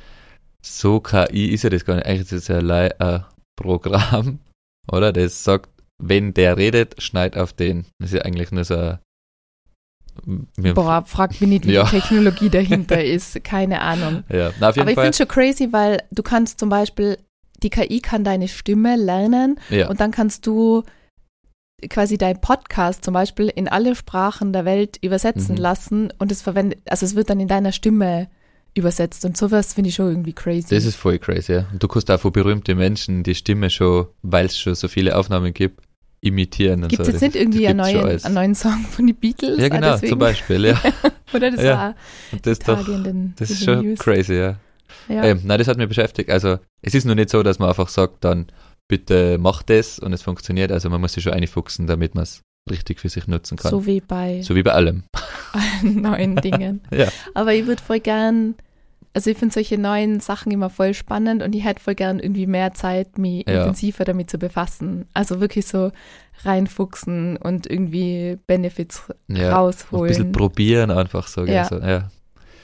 [0.62, 2.06] So KI ist ja das gar nicht.
[2.06, 3.24] Eigentlich ist es ja allein ein
[3.56, 4.40] Programm,
[4.92, 5.12] oder?
[5.12, 7.86] Das sagt, wenn der redet, schneid auf den.
[7.98, 8.98] Das ist ja eigentlich nur so
[10.74, 11.84] Boah, frag mich nicht, wie Ja.
[11.84, 13.42] die Technologie dahinter ist.
[13.44, 14.24] Keine Ahnung.
[14.28, 17.18] Ja, na, auf jeden Aber ich finde schon crazy, weil du kannst zum Beispiel,
[17.62, 20.82] die KI kann deine Stimme lernen Ja, und dann kannst du
[21.88, 25.60] quasi dein Podcast zum Beispiel in alle Sprachen der Welt übersetzen Mhm.
[25.60, 28.28] lassen und es verwendet, also es wird dann in deiner Stimme
[28.74, 30.74] übersetzt und sowas finde ich schon irgendwie crazy.
[30.74, 31.66] das ist voll crazy, ja.
[31.72, 35.16] Und du kannst auch von berühmten Menschen die Stimme schon, weil es schon so viele
[35.16, 35.84] Aufnahmen gibt,
[36.20, 37.12] imitieren und Gibt es so.
[37.12, 39.58] jetzt Das- nicht irgendwie einen neuen, einen neuen Song von den Beatles?
[39.58, 40.10] Ja, Ah, genau, deswegen?
[40.10, 40.80] zum Beispiel, ja.
[41.34, 41.94] Oder das Ja, war
[42.42, 43.98] das ist doch, in den, das ist schon News.
[43.98, 44.56] crazy, ja.
[45.08, 45.24] Ja.
[45.24, 46.30] Ähm, nein, das hat mich beschäftigt.
[46.30, 48.46] Also, es ist nur nicht so, dass man einfach sagt, dann
[48.88, 50.72] bitte mach das und es funktioniert.
[50.72, 53.70] Also, man muss sich schon einfuchsen, damit man es richtig für sich nutzen kann.
[53.70, 55.04] So, so wie bei wie bei allem.
[55.52, 56.80] allen neuen Dingen.
[56.90, 57.08] Ja.
[57.34, 58.54] Aber ich würde voll gern,
[59.18, 62.46] also ich finde solche neuen Sachen immer voll spannend und ich hätte voll gern irgendwie
[62.46, 63.62] mehr Zeit, mich Ja.
[63.62, 65.06] intensiver damit zu befassen.
[65.12, 65.90] Also wirklich so
[66.44, 69.08] reinfuchsen und irgendwie Benefits Ja.
[69.08, 70.32] Ein bisschen rausholen.
[70.32, 71.44] probieren einfach so.
[71.46, 71.64] Ja.
[71.64, 71.78] so.
[71.80, 72.12] ja.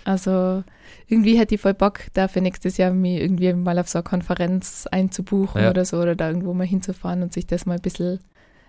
[0.04, 0.62] Also
[1.08, 4.86] irgendwie hätte ich voll Bock, dafür nächstes Jahr mich irgendwie mal auf so eine Konferenz
[4.92, 5.70] einzubuchen Ja.
[5.70, 8.20] oder so oder da irgendwo mal hinzufahren und sich das mal ein bisschen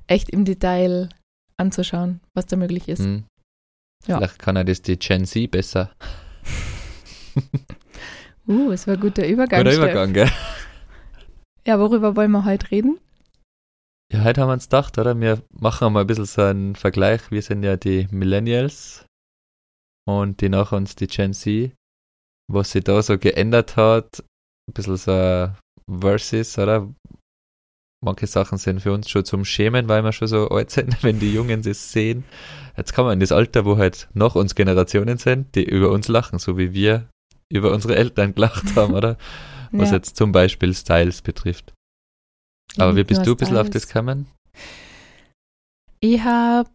[0.08, 1.10] echt im Detail
[1.58, 3.04] anzuschauen, was da möglich ist.
[3.04, 3.26] Hm.
[4.08, 4.18] Ja.
[4.18, 5.92] Vielleicht kann er das die Gen Z besser.
[8.48, 9.60] Uh, es war ein guter Übergang.
[9.60, 9.84] Guter Steff.
[9.84, 10.32] Übergang, gell?
[11.66, 13.00] Ja, worüber wollen wir heute reden?
[14.12, 15.20] Ja, heute haben wir uns gedacht, oder?
[15.20, 17.32] Wir machen mal ein bisschen so einen Vergleich.
[17.32, 19.06] Wir sind ja die Millennials
[20.08, 21.72] und die nach uns die Gen Z.
[22.48, 24.24] Was sich da so geändert hat,
[24.70, 25.52] ein bisschen so
[25.90, 26.94] Versus, oder?
[28.04, 31.20] Manche Sachen sind für uns schon zum Schämen, weil wir schon so alt sind, wenn
[31.20, 32.26] die Jungen das sehen.
[32.78, 36.08] Jetzt kommen wir in das Alter, wo halt nach uns Generationen sind, die über uns
[36.08, 37.10] lachen, so wie wir
[37.52, 39.18] über unsere Eltern gelacht haben, oder?
[39.72, 39.98] Was Ja.
[39.98, 41.74] jetzt zum Beispiel Styles betrifft.
[42.78, 44.28] Aber wie Nicht bist du ein bisschen auf das gekommen?
[46.00, 46.70] Ich habe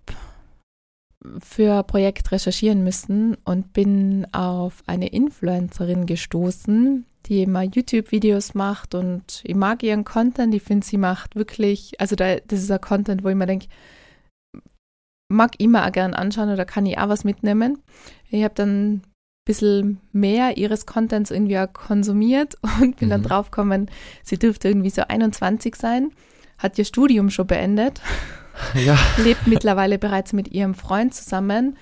[1.40, 8.94] für ein Projekt recherchieren müssen und bin auf eine Influencerin gestoßen, die immer YouTube-Videos macht
[8.94, 10.54] und ich mag ihren Content.
[10.54, 13.66] Ich finde, sie macht wirklich, also da, das ist ein Content, wo ich mir denke,
[15.28, 17.82] mag ich mir auch gern anschauen oder kann ich auch was mitnehmen.
[18.30, 19.02] Ich habe dann
[19.44, 23.26] bisschen mehr ihres Contents irgendwie auch konsumiert und bin dann Mhm.
[23.26, 23.90] draufgekommen,
[24.22, 26.10] sie dürfte irgendwie so 21 sein,
[26.58, 28.00] hat ihr Studium schon beendet
[28.74, 28.98] Ja.
[29.16, 31.76] lebt mittlerweile bereits mit ihrem Freund zusammen.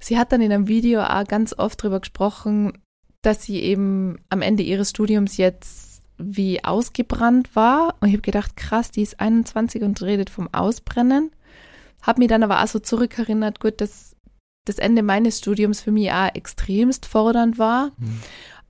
[0.00, 2.72] Sie hat dann in einem Video auch ganz oft darüber gesprochen,
[3.20, 7.96] dass sie eben am Ende ihres Studiums jetzt wie ausgebrannt war.
[8.00, 11.30] Und ich habe gedacht, krass, die ist 21 und redet vom Ausbrennen.
[12.00, 14.14] Habe mir dann aber auch so zurückerinnert, gut, dass
[14.66, 17.92] das Ende meines Studiums für mich auch extremst fordernd war.
[17.98, 18.20] Hm.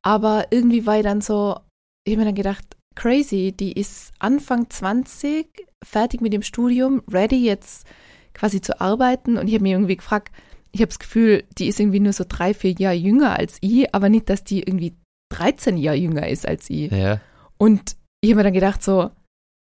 [0.03, 1.59] Aber irgendwie war ich dann so,
[2.05, 5.47] ich habe mir dann gedacht, crazy, die ist Anfang 20,
[5.85, 7.87] fertig mit dem Studium, ready jetzt
[8.35, 9.37] quasi zu arbeiten.
[9.37, 10.33] Und ich habe mir irgendwie gefragt,
[10.73, 13.95] ich habe das Gefühl, die ist irgendwie nur so drei, vier Jahre jünger als ich,
[13.95, 14.95] aber nicht, dass die irgendwie
[15.31, 16.91] 13 Jahre jünger ist als ich.
[16.91, 17.21] Ja.
[17.57, 19.11] Und ich habe mir dann gedacht, so,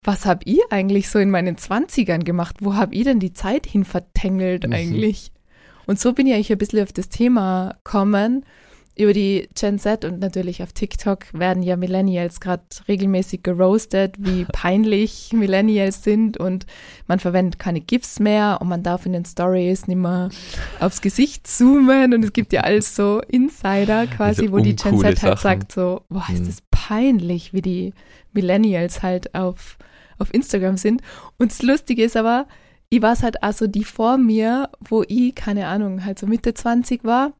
[0.04, 2.56] was habe ich eigentlich so in meinen 20ern gemacht?
[2.60, 4.72] Wo habe ich denn die Zeit hin vertängelt Mhm.
[4.72, 5.32] eigentlich?
[5.86, 8.44] Und so bin ich eigentlich ein bisschen auf das Thema kommen.
[8.94, 14.44] Über die Gen Z und natürlich auf TikTok werden ja Millennials gerade regelmäßig geroastet, wie
[14.52, 16.66] peinlich Millennials sind und
[17.06, 20.28] man verwendet keine GIFs mehr und man darf in den Stories nicht mehr
[20.78, 24.98] aufs Gesicht zoomen und es gibt ja alles so Insider quasi, Diese wo die Gen
[24.98, 25.38] Z halt Sachen.
[25.38, 26.46] sagt so, boah, ist Hm.
[26.48, 27.94] das peinlich, wie die
[28.34, 29.78] Millennials halt auf,
[30.18, 31.00] auf Instagram sind.
[31.38, 32.46] Und das Lustige ist aber,
[32.94, 36.52] ich war es halt also die vor mir, wo ich, keine Ahnung, halt so Mitte
[36.52, 37.32] 20 war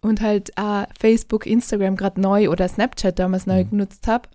[0.00, 3.70] und halt äh, Facebook, Instagram gerade neu oder Snapchat damals neu Mhm.
[3.70, 4.28] genutzt habe.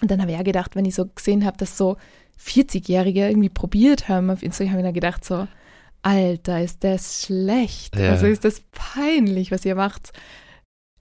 [0.00, 1.96] Und dann habe ich ja gedacht, wenn ich so gesehen habe, dass so
[2.38, 5.48] 40-Jährige irgendwie probiert haben auf Instagram, habe ich dann gedacht so,
[6.02, 7.96] Alter, ist das schlecht.
[7.96, 8.10] Ja.
[8.12, 10.12] Also ist das peinlich, was ihr macht.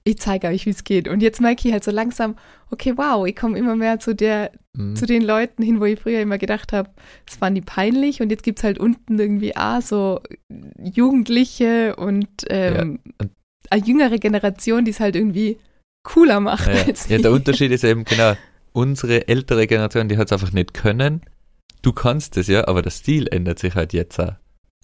[0.03, 1.07] Ich zeige euch, wie es geht.
[1.07, 2.35] Und jetzt merke ich halt so langsam,
[2.71, 4.95] okay, wow, ich komme immer mehr zu der, Mhm.
[4.95, 6.89] zu den Leuten hin, wo ich früher immer gedacht habe,
[7.25, 8.21] das fanden die peinlich.
[8.21, 10.21] Und jetzt gibt's halt unten irgendwie ah, so
[10.81, 13.31] Jugendliche und ähm, und-
[13.71, 15.57] eine jüngere Generation, die es halt irgendwie
[16.03, 17.21] cooler macht Ja, als ja, ich.
[17.21, 18.33] der Unterschied ist eben genau,
[18.71, 21.21] unsere ältere Generation, die hat es einfach nicht können.
[21.81, 24.33] Du kannst es ja, aber der Stil ändert sich halt jetzt auch.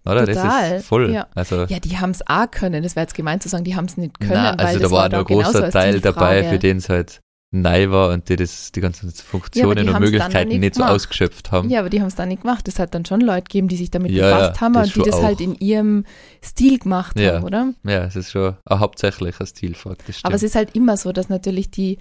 [0.06, 0.26] Oder?
[0.26, 1.12] Das Total, ist voll.
[1.12, 1.28] ja.
[1.36, 2.84] Also, Ja, die haben es auch können.
[2.84, 4.90] Das wäre jetzt gemein zu sagen, die haben es nicht können, na, weil also das
[4.92, 8.28] da war da nur ein großer Teil dabei, für den es halt neu war und
[8.28, 11.70] die das, die ganzen Funktionen und haben's dann Möglichkeiten nicht nicht so ausgeschöpft haben.
[11.70, 12.68] Ja, aber die haben es dann nicht gemacht.
[12.68, 15.06] Es hat dann schon Leute gegeben, die sich damit Ja, befasst ja, haben das und
[15.06, 15.42] die das halt auch.
[15.42, 16.04] in ihrem
[16.44, 17.36] Stil gemacht Ja.
[17.36, 17.74] haben, oder?
[17.84, 19.40] Ja, es ist schon ein hauptsächlicher.
[19.40, 20.20] Das stimmt.
[20.24, 21.98] Aber es ist halt immer so, dass natürlich die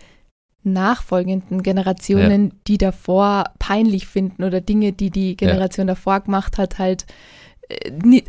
[0.65, 7.05] nachfolgenden Generationen, die davor peinlich finden oder Dinge, die die Generation davor gemacht hat, halt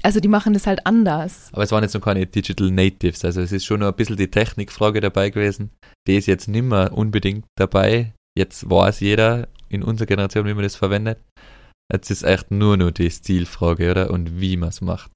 [0.04, 1.50] also die machen das halt anders.
[1.52, 4.18] Aber es waren jetzt noch keine Digital Natives, also es ist schon noch ein bisschen
[4.18, 5.72] die Technikfrage dabei gewesen.
[6.08, 8.14] Die ist jetzt nicht mehr unbedingt dabei.
[8.38, 11.20] Jetzt weiß jeder in unserer Generation, wie man das verwendet.
[11.92, 14.10] Jetzt ist echt nur noch die Stilfrage, oder?
[14.10, 15.12] Und wie man es macht.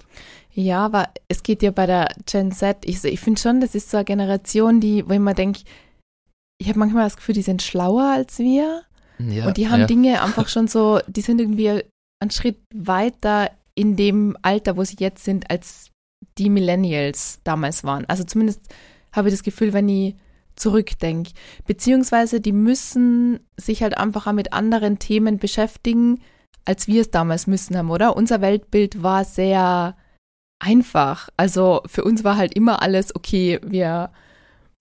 [0.52, 3.90] Ja, aber es geht ja bei der Gen Z, ich, ich finde schon, das ist
[3.90, 5.62] so eine Generation, die, wo ich mir denke,
[6.60, 8.84] ich habe manchmal das Gefühl, die sind schlauer als wir.
[9.20, 9.88] Ja, Und die haben ja.
[9.88, 11.84] Dinge einfach schon so, die sind irgendwie
[12.22, 15.92] einen Schritt weiter in dem Alter, wo sie jetzt sind, als
[16.38, 18.04] die Millennials damals waren.
[18.06, 18.62] Also zumindest
[19.14, 20.16] habe ich das Gefühl, wenn ich
[20.56, 21.32] zurückdenke.
[21.66, 26.20] Beziehungsweise die müssen sich halt einfach mit anderen Themen beschäftigen,
[26.66, 28.18] als wir es damals müssen haben, oder?
[28.18, 29.96] Unser Weltbild war sehr
[30.60, 31.30] einfach.
[31.38, 34.12] Also für uns war halt immer alles, okay, wir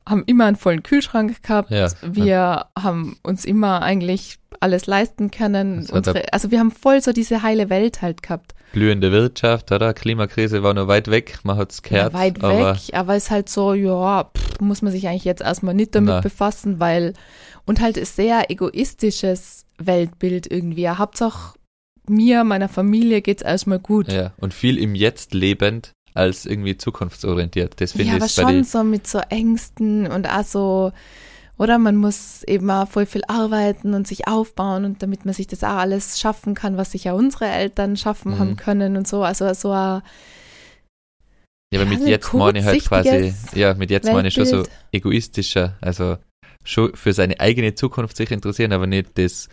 [0.08, 1.88] haben immer einen vollen Kühlschrank gehabt, Ja.
[2.02, 5.86] wir haben uns immer eigentlich alles leisten können.
[5.90, 8.54] Unsere, also wir haben voll so diese heile Welt halt gehabt.
[8.72, 9.94] Blühende Wirtschaft, oder?
[9.94, 12.12] Klimakrise war noch weit weg, man hat es gehört.
[12.12, 15.24] ja, weit aber weg, aber es ist halt so, ja, pff, muss man sich eigentlich
[15.24, 16.20] jetzt erstmal nicht damit Na.
[16.20, 17.14] befassen, weil,
[17.66, 20.82] und halt ein sehr egoistisches Weltbild irgendwie.
[20.82, 21.54] Ja, Hauptsache
[22.08, 24.10] mir, meiner Familie geht's erstmal gut.
[24.12, 27.80] Ja, und viel im Jetzt lebend als irgendwie zukunftsorientiert.
[27.80, 30.92] Das finde ja, ich aber schon so mit so Ängsten und auch so,
[31.56, 35.46] oder man muss eben auch voll viel arbeiten und sich aufbauen und damit man sich
[35.46, 38.38] das auch alles schaffen kann, was sich ja unsere Eltern schaffen Mhm.
[38.38, 39.22] haben können und so.
[39.22, 40.02] Also so ein
[41.72, 44.44] Ja, aber Ja, mit jetzt meine ich halt quasi, ja, mit jetzt meine ich schon
[44.46, 46.16] so egoistischer, also
[46.64, 49.48] schon für seine eigene Zukunft sich interessieren, aber nicht das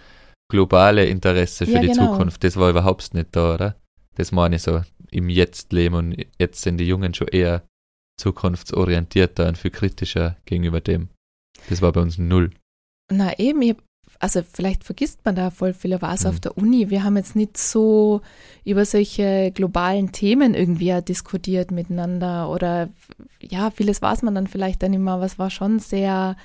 [0.50, 2.12] globale Interesse für Ja, die genau.
[2.12, 2.44] Zukunft.
[2.44, 3.76] Das war überhaupt nicht da, oder?
[4.16, 4.82] Das meine ich so
[5.16, 7.64] im Jetzt leben und jetzt sind die Jungen schon eher
[8.18, 11.10] zukunftsorientierter und viel kritischer gegenüber dem.
[11.70, 12.52] Das war bei uns null.
[13.12, 13.76] Na eben, ich
[14.20, 16.34] also vielleicht vergisst man da voll viel, also Mhm.
[16.34, 18.22] auf der Uni, wir haben jetzt nicht so
[18.64, 22.90] über solche globalen Themen irgendwie diskutiert miteinander oder
[23.42, 26.38] ja, vieles weiß man dann vielleicht dann immer, aber es war schon sehr,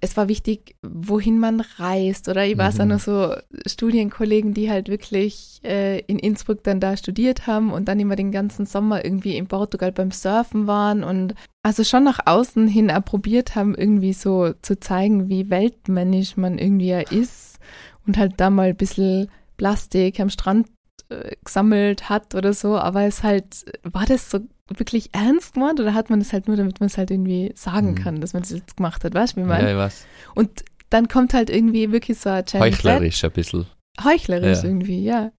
[0.00, 2.90] es war wichtig, wohin man reist oder ich weiß auch Mhm.
[2.90, 3.34] noch so
[3.66, 8.32] Studienkollegen, die halt wirklich äh, in Innsbruck dann da studiert haben und dann immer den
[8.32, 13.04] ganzen Sommer irgendwie in Portugal beim Surfen waren und also schon nach außen hin auch
[13.04, 17.58] probiert haben, irgendwie so zu zeigen, wie weltmännisch man irgendwie ja ist
[18.06, 20.66] und halt da mal ein bisschen Plastik am Strand
[21.10, 25.94] äh, gesammelt hat oder so, aber es halt, war das so wirklich ernst gemeint oder
[25.94, 27.94] hat man das halt nur, damit man es halt irgendwie sagen Mhm.
[27.96, 30.06] kann, dass man das jetzt gemacht hat, weißt du, wie ich Ja, ich weiß.
[30.34, 33.66] Und dann kommt halt irgendwie wirklich so ein Z- Heuchlerisch ein bisschen.
[34.02, 34.64] Heuchlerisch Ja.
[34.64, 35.32] irgendwie, ja.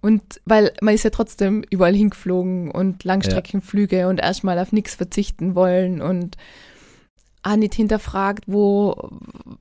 [0.00, 5.54] Und weil man ist ja trotzdem überall hingeflogen und Langstreckenflüge und erstmal auf nichts verzichten
[5.54, 6.36] wollen und
[7.42, 9.10] auch nicht hinterfragt, wo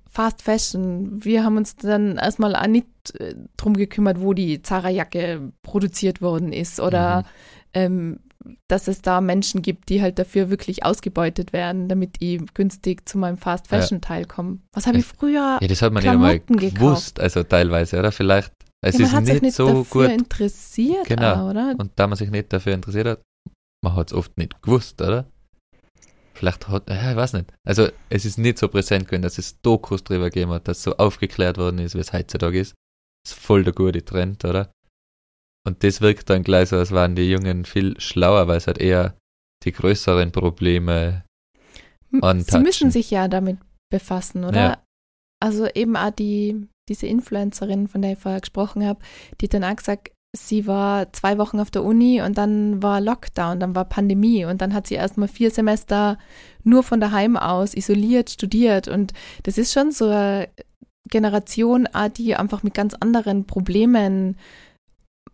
[0.10, 2.88] Fast Fashion, wir haben uns dann erstmal auch nicht
[3.20, 7.26] äh, drum gekümmert, wo die Zara-Jacke produziert worden ist oder Mhm.
[7.74, 8.20] ähm,
[8.68, 13.18] dass es da Menschen gibt, die halt dafür wirklich ausgebeutet werden, damit ich günstig zu
[13.18, 13.80] meinem Fast Ja.
[13.80, 14.60] Fashion Teil komme.
[14.74, 15.58] Was habe ich früher?
[15.62, 16.76] Ja, das hat man nicht einmal Klamotten gekauft.
[16.80, 18.12] gewusst, also teilweise, oder?
[18.12, 18.52] Vielleicht,
[18.82, 21.34] es ja, man ist hat sich nicht so dafür gut interessiert, Genau.
[21.46, 21.76] auch, oder?
[21.78, 23.22] Und da man sich nicht dafür interessiert hat,
[23.84, 25.26] man hat es oft nicht gewusst, oder?
[26.34, 27.54] Vielleicht hat, ja, ich weiß nicht.
[27.66, 30.98] Also es ist nicht so präsent gewesen, dass es Dokus drüber gegeben hat, dass so
[30.98, 32.74] aufgeklärt worden ist, wie es heutzutage ist.
[33.26, 34.72] Das ist voll der gute Trend, oder?
[35.66, 38.80] Und das wirkt dann gleich so, als waren die Jungen viel schlauer, weil es halt
[38.80, 39.16] eher
[39.64, 41.24] die größeren Probleme
[42.12, 42.64] Sie untouchen.
[42.64, 43.58] müssen sich ja damit
[43.90, 44.62] befassen, oder?
[44.62, 44.84] Ja.
[45.42, 49.00] Also eben auch die, diese Influencerin, von der ich vorher gesprochen habe,
[49.42, 53.60] die dann auch gesagt, sie war zwei Wochen auf der Uni und dann war Lockdown,
[53.60, 56.18] dann war Pandemie und dann hat sie erstmal vier Semester
[56.64, 60.50] nur von daheim aus isoliert studiert und das ist schon so eine
[61.10, 64.38] Generation, auch die einfach mit ganz anderen Problemen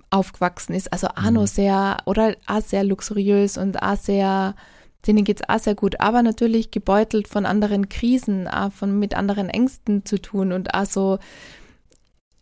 [0.10, 0.92] aufgewachsen ist.
[0.92, 1.34] Also auch Mhm.
[1.34, 4.56] noch sehr, oder auch sehr luxuriös und auch sehr
[5.08, 9.50] denen geht's auch sehr gut, aber natürlich gebeutelt von anderen Krisen, auch von mit anderen
[9.50, 11.20] Ängsten zu tun und auch so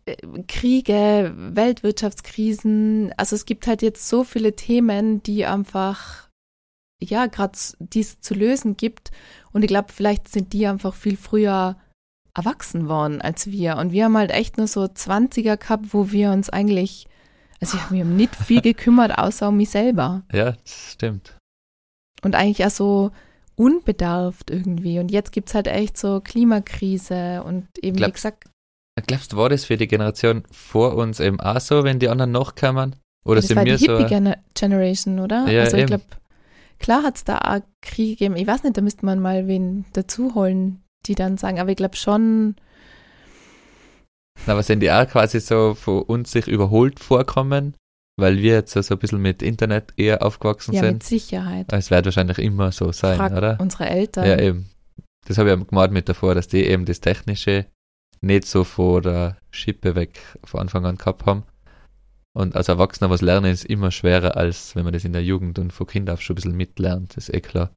[0.06, 0.16] äh,
[0.48, 3.12] Kriege, Weltwirtschaftskrisen.
[3.16, 6.28] Also es gibt halt jetzt so viele Themen, die einfach
[7.00, 9.12] ja gerade dies zu lösen gibt
[9.52, 11.76] und ich glaube, vielleicht sind die einfach viel früher
[12.34, 16.32] erwachsen worden als wir und wir haben halt echt nur so 20er gehabt, wo wir
[16.32, 17.06] uns eigentlich
[17.60, 20.22] also ich habe mich um nicht viel gekümmert, außer um mich selber.
[20.32, 21.36] Ja, das stimmt.
[22.22, 23.10] Und eigentlich auch so
[23.56, 24.98] unbedarft irgendwie.
[24.98, 28.44] Und jetzt gibt es halt echt so Klimakrise und eben, Glaub, wie gesagt.
[29.06, 32.32] Glaubst du, war das für die Generation vor uns eben auch so, wenn die anderen
[32.32, 32.96] noch kamen?
[33.24, 33.98] Oder das sind war wir die so?
[33.98, 35.48] Hippie-Generation, oder?
[35.48, 36.04] Ja, also ich glaube,
[36.78, 38.36] klar hat es da auch Kriege gegeben.
[38.36, 41.76] Ich weiß nicht, da müsste man mal wen dazu holen, die dann sagen, aber ich
[41.76, 42.56] glaube schon,
[44.48, 47.74] Na, aber sind die auch quasi so von uns sich überholt vorkommen,
[48.18, 51.02] weil wir jetzt so so ein bisschen mit Internet eher aufgewachsen ja, mit sind?
[51.02, 51.70] Sicherheit.
[51.70, 53.58] Es wird wahrscheinlich immer so sein, Frag oder?
[53.60, 54.26] unsere Eltern.
[54.26, 54.70] Ja, eben.
[55.26, 57.66] Das habe ich ja gemacht mit davor, dass die eben das Technische
[58.22, 61.42] nicht so vor der Schippe weg von Anfang an gehabt haben.
[62.32, 65.58] Und als Erwachsener was lernen ist immer schwerer, als wenn man das in der Jugend
[65.58, 67.70] und von Kind auf schon ein bisschen mitlernt, das ist eh klar.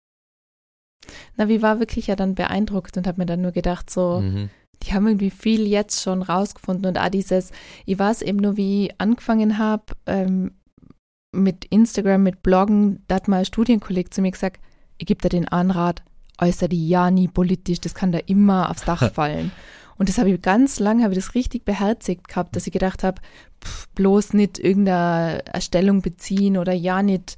[1.36, 4.50] Na, wie war wirklich ja dann beeindruckt und habe mir dann nur gedacht, so, Mhm.
[4.84, 7.52] Die haben irgendwie viel jetzt schon rausgefunden und auch dieses,
[7.86, 10.52] ich weiß eben nur, wie ich angefangen habe ähm,
[11.32, 14.60] mit Instagram, mit Bloggen, da hat mal ein Studienkolleg zu mir gesagt,
[14.98, 16.04] ich gebe dir den Anrat,
[16.40, 19.52] äußere die ja nie politisch, das kann da immer aufs Dach fallen.
[19.98, 23.04] Und das habe ich ganz lange, habe ich das richtig beherzigt gehabt, dass ich gedacht
[23.04, 23.22] habe,
[23.64, 27.36] pff, bloß nicht irgendeine Erstellung beziehen oder ja nicht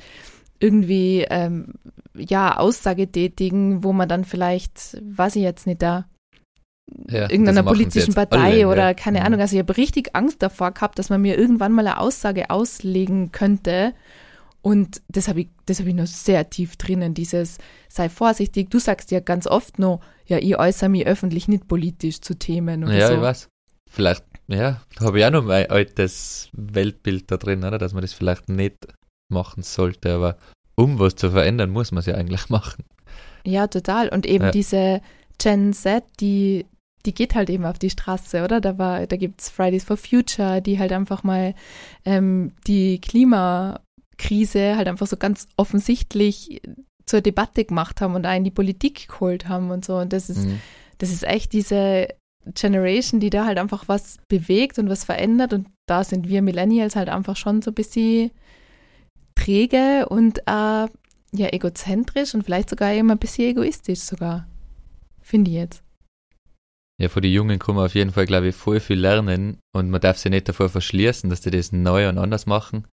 [0.59, 1.73] irgendwie ähm,
[2.15, 6.05] ja Aussage tätigen, wo man dann vielleicht, weiß ich jetzt nicht, da
[7.09, 8.93] Ja, irgendeiner politischen Partei alle, oder ja.
[8.93, 9.25] keine Mhm.
[9.25, 9.39] Ahnung.
[9.41, 13.31] Also ich habe richtig Angst davor gehabt, dass man mir irgendwann mal eine Aussage auslegen
[13.31, 13.93] könnte.
[14.61, 17.57] Und das habe ich, das habe ich noch sehr tief drinnen, dieses
[17.89, 18.69] sei vorsichtig.
[18.69, 22.83] Du sagst ja ganz oft noch, ja, ich äußere mich öffentlich nicht politisch zu Themen
[22.83, 23.15] oder Ja, so.
[23.15, 23.49] ich weiß.
[23.89, 27.77] Vielleicht, ja, habe ich auch noch mein altes Weltbild da drin, oder?
[27.77, 28.87] Dass man das vielleicht nicht
[29.29, 30.37] machen sollte, aber
[30.75, 32.83] um was zu verändern, muss man es ja eigentlich machen.
[33.45, 34.09] Ja, total.
[34.09, 34.51] Und eben Ja.
[34.51, 35.01] diese
[35.39, 36.65] Gen Z, die,
[37.05, 38.61] die geht halt eben auf die Straße, oder?
[38.61, 41.53] Da war, da gibt's Fridays for Future, die halt einfach mal
[42.05, 46.61] ähm, die Klimakrise halt einfach so ganz offensichtlich
[47.05, 49.97] zur Debatte gemacht haben und in die Politik geholt haben und so.
[49.97, 50.61] Und das ist, Mhm.
[50.99, 52.07] das ist echt diese
[52.55, 55.53] Generation, die da halt einfach was bewegt und was verändert.
[55.53, 58.31] Und da sind wir Millennials halt einfach schon so ein bisschen
[59.35, 60.87] träge und äh,
[61.35, 64.47] ja egozentrisch und vielleicht sogar immer ein bisschen egoistisch sogar.
[65.21, 65.83] Finde ich jetzt.
[67.03, 69.89] Ja, von den Jungen kann man auf jeden Fall, glaube ich, voll viel lernen und
[69.89, 72.87] man darf sich nicht davor verschließen, dass die das neu und anders machen,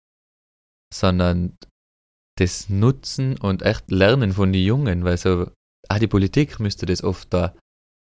[0.93, 1.57] sondern
[2.39, 5.51] das nutzen und echt lernen von den Jungen, weil so,
[5.89, 7.53] ah, die Politik müsste das oft da,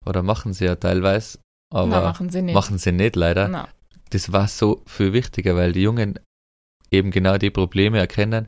[0.07, 1.41] oder machen sie ja teilweise,
[1.75, 2.55] aber Na, machen sie nicht.
[2.55, 3.49] machen sie nicht leider.
[3.49, 3.69] Na.
[4.11, 6.21] Das war so viel wichtiger, weil die Jungen
[6.93, 8.47] eben genau die Probleme erkennen,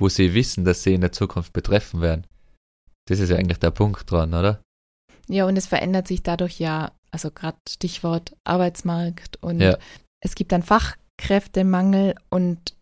[0.00, 2.26] wo sie wissen, dass sie in der Zukunft betreffen werden.
[3.06, 4.62] Das ist ja eigentlich der Punkt dran, oder?
[5.28, 9.76] Ja, und es verändert sich dadurch ja, also gerade Stichwort Arbeitsmarkt und Ja.
[10.20, 12.74] es gibt einen Fachkräftemangel und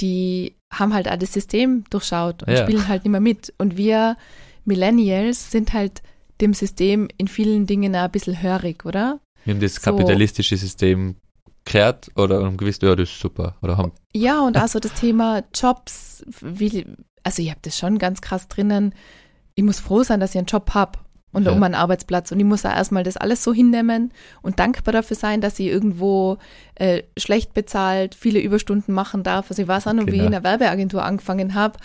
[0.00, 2.62] die haben halt auch das System durchschaut und Ja.
[2.64, 3.54] spielen halt nicht mehr mit.
[3.58, 4.16] Und wir
[4.64, 6.02] Millennials sind halt
[6.40, 9.20] dem System in vielen Dingen ein bisschen hörig, oder?
[9.44, 9.80] Wir haben das So.
[9.82, 11.16] kapitalistische System
[11.64, 13.56] gehört oder haben gewusst, ja, das ist super.
[13.62, 16.84] Oder haben, Ja, und auch so das Thema Jobs, wie,
[17.22, 18.94] also ich habe das schon ganz krass drinnen.
[19.54, 20.98] Ich muss froh sein, dass ich einen Job habe
[21.36, 21.52] und Ja.
[21.52, 22.32] um einen Arbeitsplatz.
[22.32, 25.66] Und ich muss auch erstmal das alles so hinnehmen und dankbar dafür sein, dass ich
[25.66, 26.38] irgendwo
[26.74, 29.50] äh, schlecht bezahlt, viele Überstunden machen darf.
[29.50, 30.26] Also ich weiß auch noch, wie ich Genau.
[30.26, 31.78] in der Werbeagentur angefangen habe.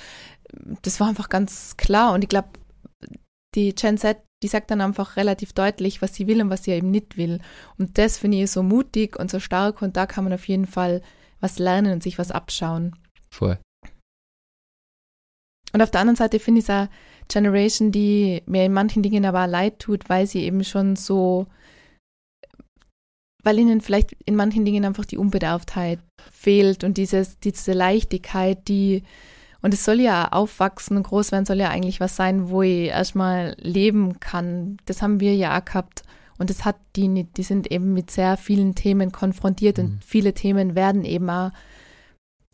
[0.81, 2.13] Das war einfach ganz klar.
[2.13, 2.49] Und ich glaube,
[3.55, 6.71] die Gen Z, die sagt dann einfach relativ deutlich, was sie will und was sie
[6.71, 7.39] eben nicht will.
[7.77, 10.65] Und das finde ich so mutig und so stark und da kann man auf jeden
[10.65, 11.01] Fall
[11.41, 12.95] was lernen und sich was abschauen.
[13.29, 13.57] voll.
[15.73, 16.89] Und auf der anderen Seite finde ich es eine
[17.27, 21.47] Generation, die mir in manchen Dingen aber leid tut, weil sie eben schon so,
[23.43, 25.99] weil ihnen vielleicht in manchen Dingen einfach die Unbedarftheit
[26.31, 29.03] fehlt und dieses, diese Leichtigkeit, die,
[29.61, 32.87] und es soll ja aufwachsen und groß werden soll ja eigentlich was sein, wo ich
[32.87, 34.77] erstmal leben kann.
[34.85, 36.03] Das haben wir ja auch gehabt.
[36.37, 39.83] Und das hat die nicht, die sind eben mit sehr vielen Themen konfrontiert Mhm.
[39.83, 41.51] und viele Themen werden eben auch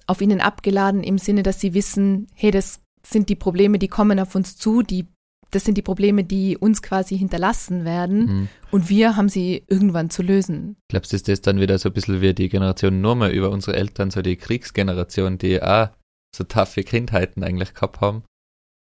[0.08, 2.82] auf ihnen abgeladen im Sinne, dass sie wissen, hey, das
[3.12, 5.08] sind die Probleme, die kommen auf uns zu, die,
[5.52, 8.50] das sind die Probleme, die uns quasi hinterlassen werden Mhm.
[8.72, 10.78] und wir haben sie irgendwann zu lösen.
[10.90, 13.50] Glaubst du, ist das dann wieder so ein bisschen wie die Generation nur mal über
[13.50, 15.90] unsere Eltern, so die Kriegsgeneration, die auch
[16.36, 18.24] so taffe Kindheiten eigentlich gehabt haben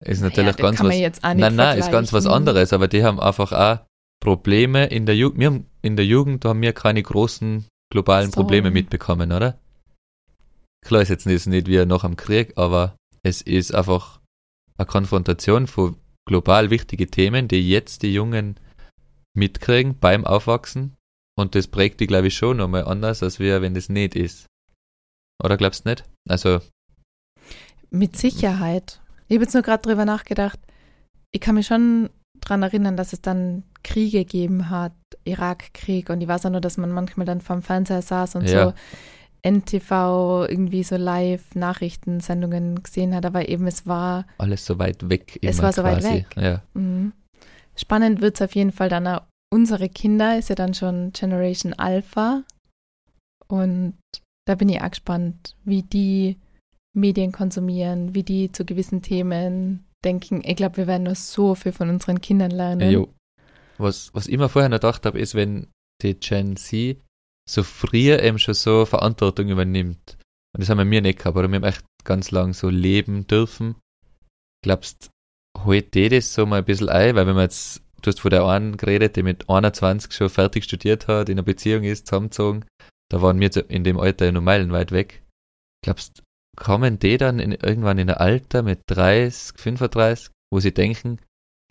[0.05, 0.97] ist natürlich ja, ganz was.
[0.97, 3.86] jetzt auch nicht Nein, nein, ist ganz was anderes, aber die haben einfach auch
[4.22, 5.39] Probleme in der Jugend.
[5.39, 8.41] Wir haben, in der Jugend haben wir keine großen globalen So.
[8.41, 9.60] Probleme mitbekommen, oder?
[10.86, 14.20] Klar ist jetzt nicht, nicht wie nach dem Krieg, aber es ist einfach
[14.78, 15.95] eine Konfrontation von
[16.26, 18.59] global wichtige Themen, die jetzt die Jungen
[19.36, 20.95] mitkriegen beim Aufwachsen.
[21.38, 24.47] Und das prägt die, glaube ich, schon nochmal anders, als wir, wenn das nicht ist.
[25.43, 26.03] Oder glaubst du nicht?
[26.28, 26.59] Also,
[27.89, 29.01] Mit Sicherheit.
[29.28, 30.59] Ich habe jetzt nur gerade drüber nachgedacht.
[31.32, 32.09] Ich kann mich schon
[32.41, 34.93] dran erinnern, dass es dann Kriege gegeben hat,
[35.24, 38.67] Irakkrieg und ich weiß auch nur, dass man manchmal dann vorm Fernseher saß und Ja.
[38.70, 38.74] so
[39.42, 45.40] NTV irgendwie so Live-Nachrichtensendungen gesehen hat, aber eben es war alles so weit weg.
[45.42, 46.14] Es war so weit quasi.
[46.14, 46.28] weg.
[46.36, 46.62] Ja.
[46.74, 47.14] Mhm.
[47.76, 49.22] Spannend wird es auf jeden Fall dann auch.
[49.52, 52.44] Unsere Kinder ist ja dann schon Generation Alpha.
[53.48, 53.96] Und
[54.46, 56.38] da bin ich auch gespannt, wie die
[56.96, 60.42] Medien konsumieren, wie die zu gewissen Themen denken.
[60.44, 62.92] Ich glaube, wir werden noch so viel von unseren Kindern lernen.
[62.92, 63.10] Jo.
[63.78, 65.68] Was, was ich mir vorher noch gedacht habe, ist, wenn
[66.02, 66.98] die Gen Z
[67.50, 70.18] so früher eben schon so Verantwortung übernimmt.
[70.54, 73.28] Und das haben wir mir nicht gehabt, oder wir haben echt ganz lang so leben
[73.28, 73.76] dürfen.
[74.64, 75.10] Glaubst
[75.58, 77.16] holt die das so mal ein bisschen ein?
[77.16, 80.64] Weil wenn man jetzt, du hast von der einen geredet, die mit 21 schon fertig
[80.64, 82.66] studiert hat, in einer Beziehung ist, zusammengezogen,
[83.10, 85.24] da waren wir in dem Alter ja noch meilenweit weg.
[85.84, 86.24] Glaubst
[86.56, 91.20] kommen die dann in, irgendwann in ein Alter mit 30, 35, wo sie denken,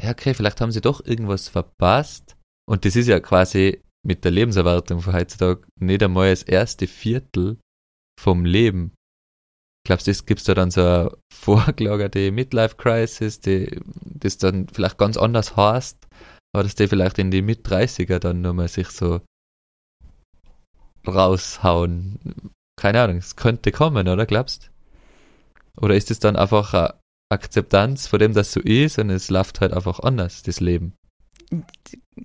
[0.02, 2.36] ja, okay, vielleicht haben sie doch irgendwas verpasst.
[2.66, 7.58] Und das ist ja quasi mit der Lebenserwartung von heutzutage nicht einmal das erste Viertel
[8.18, 8.94] vom Leben.
[9.86, 15.16] Glaubst du, gibt es da dann so eine vorgelagerte Midlife-Crisis, die das dann vielleicht ganz
[15.16, 16.06] anders heißt,
[16.52, 19.20] aber dass die vielleicht in die Mit-30er dann nochmal sich so
[21.06, 22.52] raushauen?
[22.78, 24.70] Keine Ahnung, es könnte kommen, oder glaubst
[25.76, 26.94] Oder ist es dann einfach eine
[27.32, 30.94] Akzeptanz von dem, dass so ist und es läuft halt einfach anders, das Leben?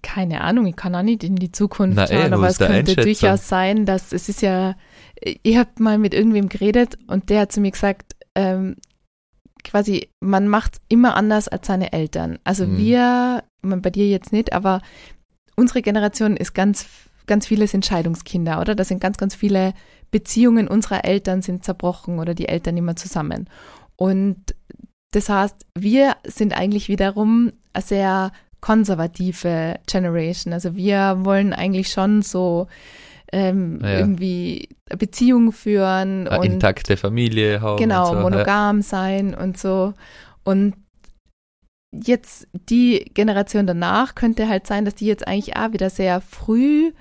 [0.01, 2.57] Keine Ahnung, ich kann auch nicht in die Zukunft Na, eh, schauen, wo aber es
[2.57, 4.75] könnte durchaus sein, dass es ist ja,
[5.21, 8.75] ich habe mal mit irgendwem geredet und der hat zu mir gesagt, ähm,
[9.63, 12.39] quasi, man macht immer anders als seine Eltern.
[12.43, 12.77] Also Mhm.
[12.77, 14.81] wir, ich mein, bei dir jetzt nicht, aber
[15.55, 16.85] unsere Generation ist ganz,
[17.27, 18.75] ganz vieles Entscheidungskinder, oder?
[18.75, 19.73] Da sind ganz, ganz viele
[20.11, 23.49] Beziehungen unserer Eltern sind zerbrochen oder die Eltern immer zusammen.
[23.95, 24.37] Und
[25.11, 28.31] das heißt, wir sind eigentlich wiederum sehr
[28.63, 30.53] konservative Generation.
[30.53, 32.67] Also wir wollen eigentlich schon so
[33.33, 33.99] ähm, Ja.
[33.99, 37.75] irgendwie eine Beziehung führen Eine und intakte Familie haben.
[37.77, 38.19] genau, so.
[38.21, 39.93] monogam sein und so.
[40.45, 40.75] Und
[41.91, 46.93] jetzt die Generation danach könnte halt sein, dass die jetzt eigentlich auch wieder sehr früh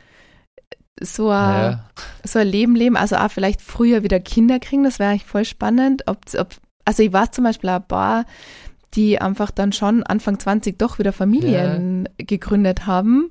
[1.01, 1.71] so ein, Ja.
[1.71, 1.85] ja.
[2.25, 5.45] so ein Leben leben, also auch vielleicht früher wieder Kinder kriegen, das wäre eigentlich voll
[5.45, 6.03] spannend.
[6.07, 6.49] Ob, ob,
[6.85, 8.25] also ich weiß zum Beispiel ein paar,
[8.95, 13.31] die einfach dann schon Anfang 20 doch wieder Familien gegründet haben.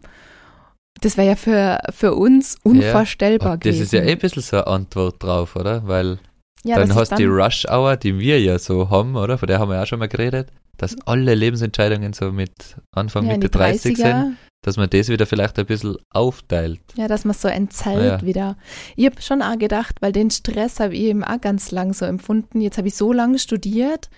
[1.01, 3.84] Das wäre ja für, für uns unvorstellbar Und das gewesen.
[3.84, 5.88] ist ja eh ein bisschen so eine Antwort drauf, oder?
[5.88, 6.20] Weil
[6.64, 9.38] ja, dann hast du die Rush Hour, die wir ja so haben, oder?
[9.38, 12.51] Von der haben wir ja auch schon mal geredet, dass alle Lebensentscheidungen so mit
[12.91, 14.32] Anfang, ja, Mitte die 30 sind, 30er.
[14.64, 16.80] dass man das wieder vielleicht ein bisschen aufteilt.
[16.95, 18.28] Ja, dass man so entzerrt Ja.
[18.28, 18.57] wieder.
[18.95, 22.05] Ich habe schon auch gedacht, weil den Stress habe ich eben auch ganz lang so
[22.05, 22.62] empfunden.
[22.62, 24.09] Jetzt habe ich so lange studiert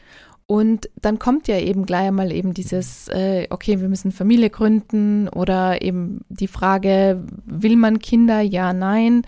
[0.45, 5.29] und dann kommt ja eben gleich einmal eben dieses, äh, okay, wir müssen Familie gründen
[5.29, 8.41] oder eben die Frage, will man Kinder?
[8.41, 9.23] Ja, nein.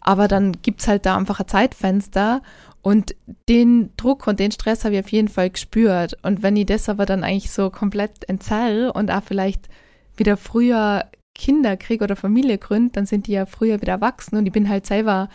[0.00, 2.42] Aber dann gibt's halt da einfach ein Zeitfenster
[2.82, 3.14] und
[3.48, 6.16] den Druck und den Stress habe ich auf jeden Fall gespürt.
[6.22, 9.68] Und wenn ich das aber dann eigentlich so komplett entzerre und auch vielleicht
[10.16, 14.46] wieder früher Kinder kriege oder Familie gründe, dann sind die ja früher wieder erwachsen und
[14.46, 15.28] ich bin halt selber,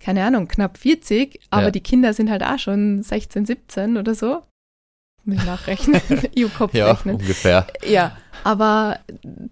[0.00, 1.70] keine Ahnung, knapp 40, aber Ja.
[1.70, 4.42] die Kinder sind halt auch schon 16, 17 oder so.
[5.24, 6.00] Mit Nachrechnen,
[6.38, 7.16] EU-Kopf Ja, rechnen.
[7.16, 7.66] ungefähr.
[7.86, 8.98] Ja, aber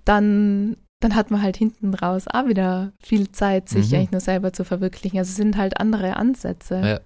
[0.04, 3.96] dann, dann hat man halt hinten raus auch wieder viel Zeit, sich Mhm.
[3.96, 5.18] eigentlich nur selber zu verwirklichen.
[5.18, 6.80] Also es sind halt andere Ansätze.
[6.84, 7.00] Ja.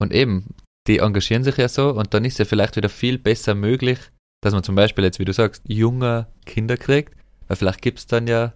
[0.00, 0.46] Und eben,
[0.86, 3.98] die engagieren sich ja so und dann ist ja vielleicht wieder viel besser möglich,
[4.42, 7.14] dass man zum Beispiel jetzt, wie du sagst, junger Kinder kriegt,
[7.48, 8.54] weil vielleicht gibt es dann ja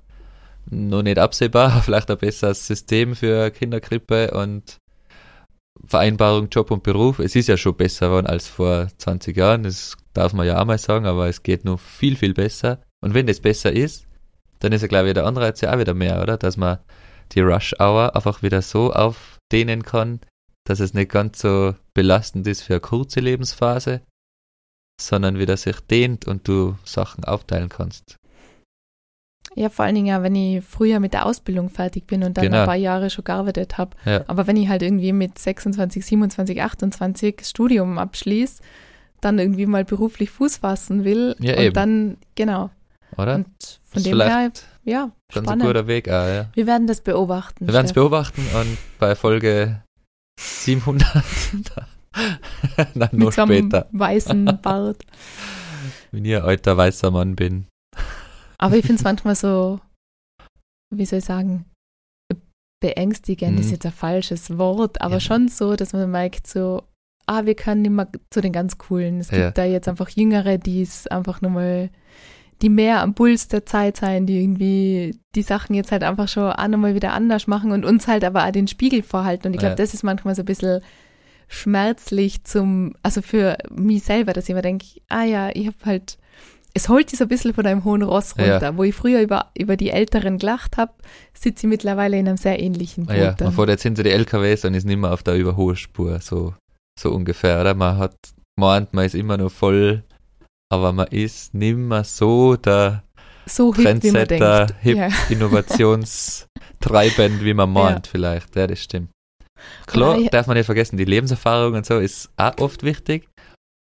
[0.71, 4.79] noch nicht absehbar, vielleicht ein besseres System für Kinderkrippe und
[5.87, 7.19] Vereinbarung Job und Beruf.
[7.19, 10.65] Es ist ja schon besser geworden als vor 20 Jahren, das darf man ja auch
[10.65, 12.81] mal sagen, aber es geht noch viel, viel besser.
[13.01, 14.07] Und wenn das besser ist,
[14.61, 16.39] dann ist ja, glaube ich, der Anreiz ja auch wieder mehr, oder?
[16.39, 16.79] Dass man
[17.33, 20.21] die Rush Hour einfach wieder so aufdehnen kann,
[20.65, 24.01] dass es nicht ganz so belastend ist für eine kurze Lebensphase,
[25.01, 28.17] sondern wieder sich dehnt und du Sachen aufteilen kannst.
[29.57, 32.47] Ja, vor allen Dingen ja, wenn ich früher mit der Ausbildung fertig bin und dann
[32.47, 32.61] Genau.
[32.61, 33.97] ein paar Jahre schon gearbeitet habe.
[34.05, 34.25] Ja.
[34.27, 38.63] Aber wenn ich halt irgendwie mit 26, 27, 28 das Studium abschließe,
[39.21, 41.37] dann irgendwie mal beruflich Fuß fassen will.
[41.39, 41.75] Ja, und eben.
[41.75, 42.71] dann, genau.
[43.17, 43.37] Oder?
[43.37, 43.47] Und
[43.87, 44.51] von ist dem her,
[44.85, 45.65] ja, ganz ein spannend.
[45.67, 46.47] guter Weg auch, ja.
[46.55, 47.67] Wir werden das beobachten.
[47.67, 49.83] Wir werden es beobachten und bei Folge
[50.37, 51.07] 700,
[52.95, 55.03] na, noch Mit so einem später, weißen Bart.
[56.11, 57.67] wenn ich ein alter weißer Mann bin.
[58.59, 59.81] Aber ich finde es manchmal so,
[60.95, 61.65] wie soll ich sagen,
[62.81, 63.73] beängstigend ist Mhm.
[63.73, 65.21] jetzt ein falsches Wort, aber Ja.
[65.21, 66.83] schon so, dass man merkt, so,
[67.27, 69.21] ah, wir können nicht mehr zu den ganz Coolen.
[69.21, 69.51] Es gibt Ja.
[69.53, 71.91] da jetzt einfach Jüngere, die es einfach nochmal,
[72.63, 76.53] die mehr am Puls der Zeit sein, die irgendwie die Sachen jetzt halt einfach schon
[76.53, 79.49] auch nochmal wieder anders machen und uns halt aber auch den Spiegel vorhalten.
[79.49, 79.77] Und ich glaube, Ja.
[79.77, 80.83] das ist manchmal so ein bisschen
[81.49, 86.19] schmerzlich zum, also für mich selber, dass ich mir denke, ah ja, ich habe halt,
[86.77, 88.53] es holt dich so ein bisschen von einem hohen Ross Ja.
[88.55, 88.77] runter.
[88.77, 90.93] Wo ich früher über, über die Älteren gelacht habe,
[91.33, 93.15] sitze ich mittlerweile in einem sehr ähnlichen Boot.
[93.15, 93.49] Ah ja, dann.
[93.49, 96.55] man fährt jetzt hinter die LKWs und ist nicht mehr auf der Überholspur, so,
[97.01, 97.75] so ungefähr, oder?
[97.75, 98.17] Man hat
[98.57, 100.03] gemeint, man ist immer noch voll,
[100.73, 103.05] aber man ist nicht mehr so der
[103.47, 104.83] so hip, wie man Trendsetter, denkt.
[104.83, 105.09] hip, Ja.
[105.29, 108.57] innovationstreibend, wie man meint, vielleicht.
[108.57, 109.11] Ja, das stimmt.
[109.87, 113.29] Klar, ich- darf man nicht vergessen, die Lebenserfahrung und so ist auch oft wichtig,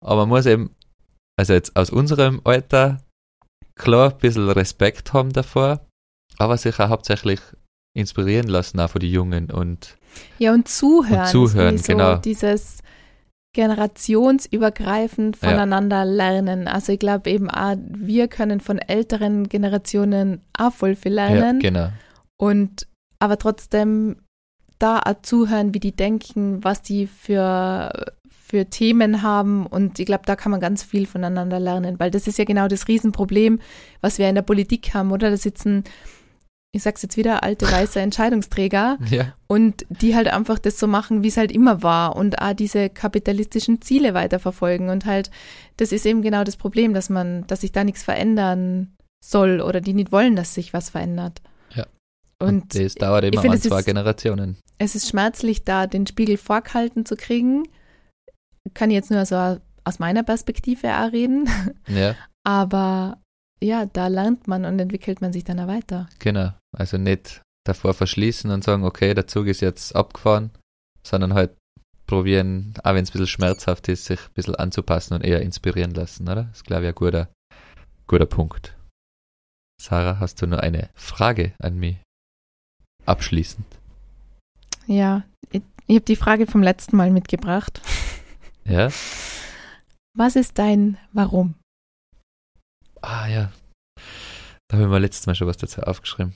[0.05, 0.71] aber man muss eben,
[1.37, 3.01] also jetzt aus unserem Alter,
[3.75, 5.85] klar, ein bisschen Respekt haben davor,
[6.37, 7.39] aber sich auch hauptsächlich
[7.95, 9.97] inspirieren lassen, auch von den Jungen und
[10.39, 11.21] Ja, und zuhören.
[11.21, 12.15] Und zuhören, ich genau.
[12.15, 12.79] So dieses
[13.55, 15.49] generationsübergreifend Ja.
[15.49, 16.67] voneinander lernen.
[16.67, 21.59] Also ich glaube eben auch, wir können von älteren Generationen auch voll viel ja, lernen.
[21.59, 21.89] genau.
[22.37, 22.87] Und
[23.19, 24.17] aber trotzdem
[24.79, 28.13] da auch zuhören, wie die denken, was die für,
[28.53, 29.65] für Themen haben.
[29.65, 32.67] Und ich glaube, da kann man ganz viel voneinander lernen, weil das ist ja genau
[32.67, 33.59] das Riesenproblem,
[33.99, 35.31] was wir in der Politik haben, oder?
[35.31, 35.83] Da sitzen,
[36.71, 41.23] ich sag's jetzt wieder, alte weiße Entscheidungsträger Ja, und die halt einfach das so machen,
[41.23, 44.89] wie es halt immer war und auch diese kapitalistischen Ziele weiterverfolgen.
[44.89, 45.31] Und halt,
[45.77, 48.93] das ist eben genau das Problem, dass man, dass sich da nichts verändern
[49.25, 51.41] soll oder die nicht wollen, dass sich was verändert.
[51.73, 51.87] Ja.
[52.39, 54.57] Und das dauert immer finde, an es zwei ist- Generationen.
[54.77, 57.63] es ist schmerzlich, da den Spiegel vorgehalten zu kriegen.
[58.73, 61.49] Kann ich jetzt nur so aus meiner Perspektive auch reden.
[61.87, 62.15] Ja,
[62.45, 63.17] Aber
[63.61, 66.07] ja, da lernt man und entwickelt man sich dann auch weiter.
[66.19, 66.51] genau.
[66.75, 70.51] Also nicht davor verschließen und sagen, okay, der Zug ist jetzt abgefahren,
[71.03, 71.51] sondern halt
[72.07, 75.91] probieren, auch wenn es ein bisschen schmerzhaft ist, sich ein bisschen anzupassen und eher inspirieren
[75.91, 76.43] lassen, oder?
[76.43, 77.29] Das ist, glaube ich, ein guter,
[78.07, 78.75] guter Punkt.
[79.81, 81.97] Sarah, hast du noch eine Frage an mich?
[83.05, 83.65] Abschließend.
[84.87, 87.81] Ja, ich, ich habe die Frage vom letzten Mal mitgebracht.
[88.65, 88.89] Ja?
[90.15, 91.55] Was ist dein Warum?
[93.01, 93.51] Ah ja.
[94.67, 96.35] Da habe ich mir letztes Mal schon was dazu aufgeschrieben.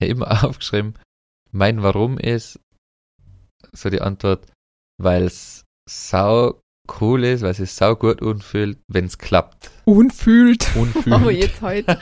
[0.00, 0.94] Ja, immer aufgeschrieben.
[1.50, 2.60] Mein Warum ist
[3.72, 4.46] so die Antwort,
[5.02, 6.60] weil es sau
[7.00, 9.70] cool ist, weil es sich sau gut anfühlt, wenn es klappt.
[9.84, 10.74] Unfühlt.
[10.76, 11.12] Unfühlt.
[11.14, 12.00] Aber jetzt heute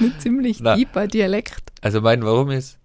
[0.00, 1.72] ein ziemlich deeper Dialekt.
[1.80, 2.78] Also mein Warum ist,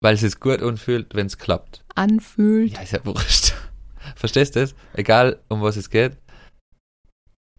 [0.00, 1.84] weil es sich gut anfühlt, wenn es klappt.
[1.94, 2.72] Anfühlt.
[2.74, 3.54] Ja, ist ja wurscht.
[4.16, 4.74] Verstehst du das?
[4.94, 6.16] Egal, um was es geht.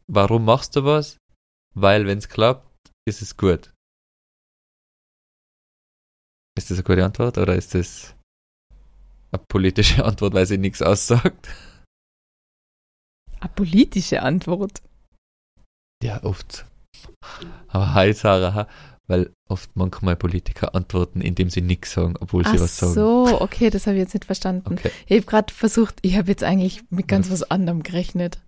[0.07, 1.17] Warum machst du was?
[1.75, 2.67] Weil, wenn es klappt,
[3.07, 3.71] ist es gut.
[6.57, 8.15] Ist das eine gute Antwort oder ist das
[9.31, 11.47] eine politische Antwort, weil sie nichts aussagt?
[13.39, 14.81] Eine politische Antwort.
[16.03, 16.65] Ja, oft.
[17.67, 18.67] Aber hi, Sarah?
[19.07, 22.93] Weil oft manchmal Politiker antworten, indem sie nichts sagen, obwohl sie Ach was sagen.
[22.93, 24.73] so, okay, das habe ich jetzt nicht verstanden.
[24.73, 24.91] Okay.
[25.05, 27.33] Ich habe gerade versucht, ich habe jetzt eigentlich mit ganz Ja.
[27.33, 28.39] was anderem gerechnet.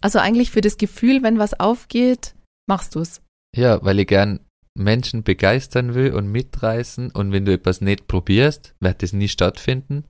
[0.00, 2.34] Also eigentlich für das Gefühl, wenn was aufgeht,
[2.68, 3.20] machst du es.
[3.54, 4.40] Ja, weil ich gern
[4.74, 10.04] Menschen begeistern will und mitreißen und wenn du etwas nicht probierst, wird das nie stattfinden.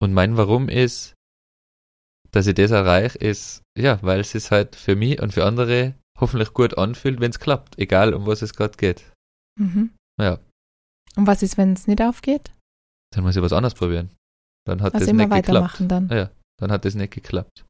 [0.00, 1.14] Und mein Warum ist,
[2.30, 5.94] dass ich das erreiche, ist, ja, weil es sich halt für mich und für andere
[6.18, 9.11] hoffentlich gut anfühlt, wenn es klappt, egal um was es gerade geht.
[9.58, 9.90] Mhm.
[10.20, 10.38] Ja,
[11.16, 12.50] Und was ist, wenn es nicht aufgeht?
[13.14, 14.10] dann muss ich was anderes probieren.
[14.66, 15.48] Dann hat Also das nicht geklappt.
[15.48, 16.08] weitermachen dann.
[16.08, 17.64] Ja, dann hat das nicht geklappt.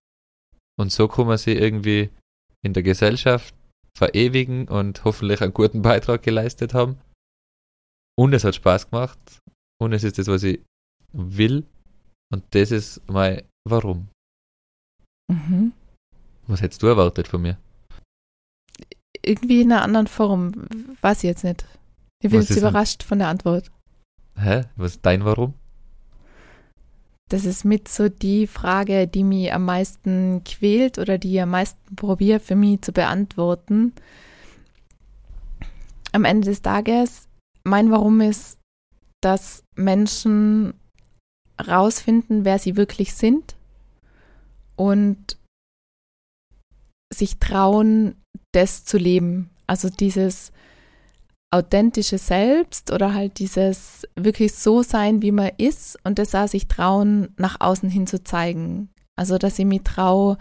[0.78, 2.10] Und so kann man sich irgendwie
[2.64, 3.54] in der Gesellschaft
[3.96, 6.98] verewigen und hoffentlich einen guten Beitrag geleistet haben.
[8.16, 9.18] Und es hat Spaß gemacht.
[9.80, 10.60] Und es ist das, was ich
[11.12, 11.66] will.
[12.32, 14.08] Und das ist mein Warum.
[15.28, 15.72] Mhm.
[16.46, 17.58] Was hättest du erwartet von mir?
[19.24, 20.52] Irgendwie in einer anderen Form.
[21.00, 21.64] Weiß ich jetzt nicht.
[22.22, 23.70] Ich bin Was jetzt überrascht von der Antwort.
[24.36, 24.62] Hä?
[24.76, 25.54] Was ist dein Warum?
[27.28, 31.50] Das ist mit so die Frage, die mich am meisten quält oder die ich am
[31.50, 33.94] meisten probiere für mich zu beantworten.
[36.12, 37.28] Am Ende des Tages,
[37.64, 38.58] mein Warum ist,
[39.22, 40.74] dass Menschen
[41.66, 43.54] rausfinden, wer sie wirklich sind
[44.76, 45.38] und
[47.12, 48.16] sich trauen,
[48.52, 49.50] das zu leben.
[49.66, 50.52] Also dieses
[51.50, 56.66] authentische Selbst oder halt dieses wirklich so sein, wie man ist und das auch sich
[56.66, 58.88] trauen, nach außen hin zu zeigen.
[59.16, 60.38] Also, dass ich mich traue,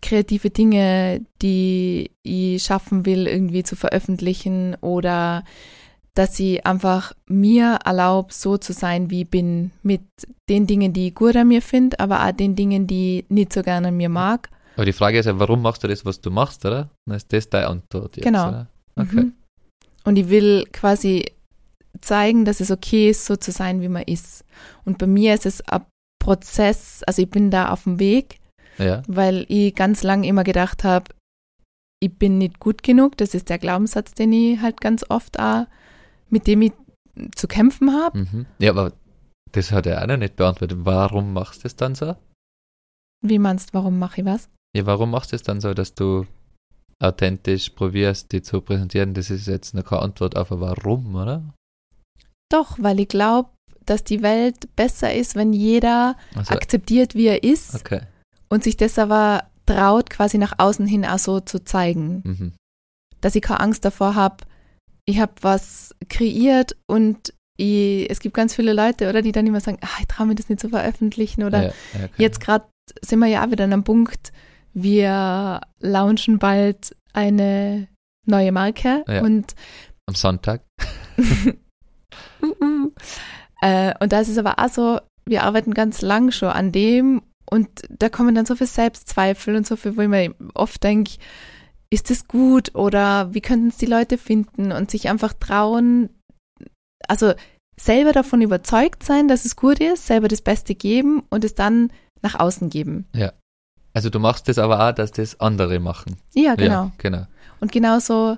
[0.00, 5.42] kreative Dinge, die ich schaffen will, irgendwie zu veröffentlichen oder
[6.14, 10.02] dass ich einfach mir erlaube, so zu sein, wie ich bin, mit
[10.48, 13.52] den Dingen, die ich gut an mir finde, aber auch den Dingen, die ich nicht
[13.52, 14.48] so gerne an mir mag.
[14.76, 16.90] Aber die Frage ist ja, warum machst du das, was du machst, oder?
[17.06, 18.48] Dann ist das deine Antwort jetzt, Genau.
[18.48, 18.66] oder?
[18.96, 19.16] Okay.
[19.22, 19.32] Mhm.
[20.04, 21.30] Und ich will quasi
[22.00, 24.44] zeigen, dass es okay ist, so zu sein, wie man ist.
[24.84, 25.84] Und bei mir ist es ein
[26.18, 28.38] Prozess, also ich bin da auf dem Weg,
[28.78, 29.02] Ja.
[29.06, 31.06] weil ich ganz lang immer gedacht habe,
[32.00, 33.16] ich bin nicht gut genug.
[33.16, 35.66] Das ist der Glaubenssatz, den ich halt ganz oft auch,
[36.28, 36.72] mit dem ich
[37.36, 38.18] zu kämpfen habe.
[38.18, 38.46] Mhm.
[38.58, 38.92] Ja, aber
[39.52, 40.78] das hat er auch noch nicht beantwortet.
[40.82, 42.16] Warum machst du es dann so?
[43.24, 44.48] Wie meinst du, warum mache ich was?
[44.74, 46.26] Ja, warum machst du es dann so, dass du
[47.00, 49.14] authentisch probierst, die zu präsentieren?
[49.14, 51.42] Das ist jetzt noch keine Antwort auf ein Warum, oder?
[52.50, 53.50] Doch, weil ich glaube,
[53.86, 58.00] dass die Welt besser ist, wenn jeder Also, akzeptiert, wie er ist okay.
[58.48, 62.22] und sich das aber traut, quasi nach außen hin auch so zu zeigen.
[62.24, 62.52] Mhm.
[63.20, 64.44] Dass ich keine Angst davor habe,
[65.06, 69.60] ich habe was kreiert und ich, es gibt ganz viele Leute, oder, die dann immer
[69.60, 72.08] sagen, ah, ich traue mir das nicht zu veröffentlichen oder ja, ja.
[72.16, 72.64] Jetzt gerade
[73.02, 74.32] sind wir ja auch wieder an einem Punkt,
[74.74, 77.88] wir launchen bald eine
[78.26, 79.22] neue Marke Ja.
[79.22, 79.54] und,
[80.06, 80.62] Am Sonntag.
[83.62, 87.22] äh, und da ist es aber auch so, wir arbeiten ganz lang schon an dem
[87.50, 91.12] und da kommen dann so viel Selbstzweifel und so viel, wo ich mir oft denke,
[91.90, 96.10] ist das gut oder wie könnten es die Leute finden und sich einfach trauen,
[97.06, 97.32] also
[97.80, 101.92] selber davon überzeugt sein, dass es gut ist, selber das Beste geben und es dann
[102.22, 103.06] nach außen geben.
[103.94, 106.16] Also du machst das aber auch, dass das andere machen.
[106.34, 106.84] Ja, genau.
[106.86, 107.26] Ja, genau.
[107.60, 108.36] Und genauso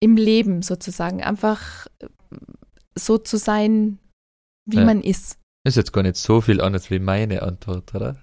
[0.00, 1.86] im Leben sozusagen, einfach
[2.94, 3.98] so zu sein,
[4.68, 4.84] wie Ja.
[4.84, 5.38] man ist.
[5.66, 8.16] Ist jetzt gar nicht so viel anders wie meine Antwort, oder?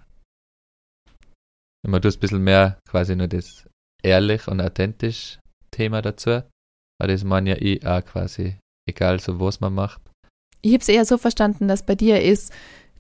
[1.86, 3.68] Immer du hast ein bisschen mehr quasi nur das
[4.02, 5.40] ehrlich und authentisch
[5.72, 6.42] Thema dazu.
[7.00, 8.58] Aber das meine ja ich auch quasi,
[8.90, 10.02] egal so was man macht.
[10.62, 12.54] Ich habe es eher so verstanden, dass bei dir ist,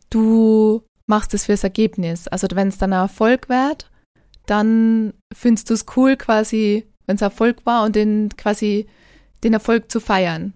[0.09, 0.83] du
[1.13, 2.27] machst es fürs Ergebnis.
[2.27, 3.91] Also wenn es dann ein Erfolg wird,
[4.47, 8.87] dann findest du es cool quasi, wenn es Erfolg war und den quasi
[9.43, 10.53] den Erfolg zu feiern.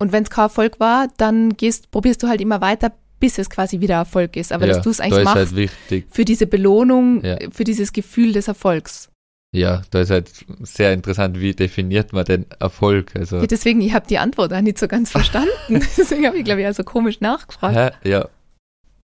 [0.00, 2.90] Und wenn es kein Erfolg war, dann gehst, probierst du halt immer weiter,
[3.20, 4.50] bis es quasi wieder Erfolg ist.
[4.50, 6.06] Aber ja, dass du es eigentlich machst halt wichtig.
[6.10, 7.38] für diese Belohnung, Ja.
[7.52, 9.10] für dieses Gefühl des Erfolgs.
[9.54, 10.28] Ja, da ist halt
[10.62, 13.14] sehr interessant, wie definiert man den Erfolg.
[13.14, 15.50] Also, Ja, deswegen, ich habe die Antwort auch nicht so ganz verstanden.
[15.96, 17.76] deswegen habe ich, glaube ich, also komisch nachgefragt.
[17.76, 18.10] hä?
[18.10, 18.28] ja.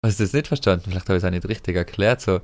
[0.08, 0.86] Hast du das nicht verstanden?
[0.90, 2.40] Vielleicht habe ich es auch nicht richtig erklärt, so.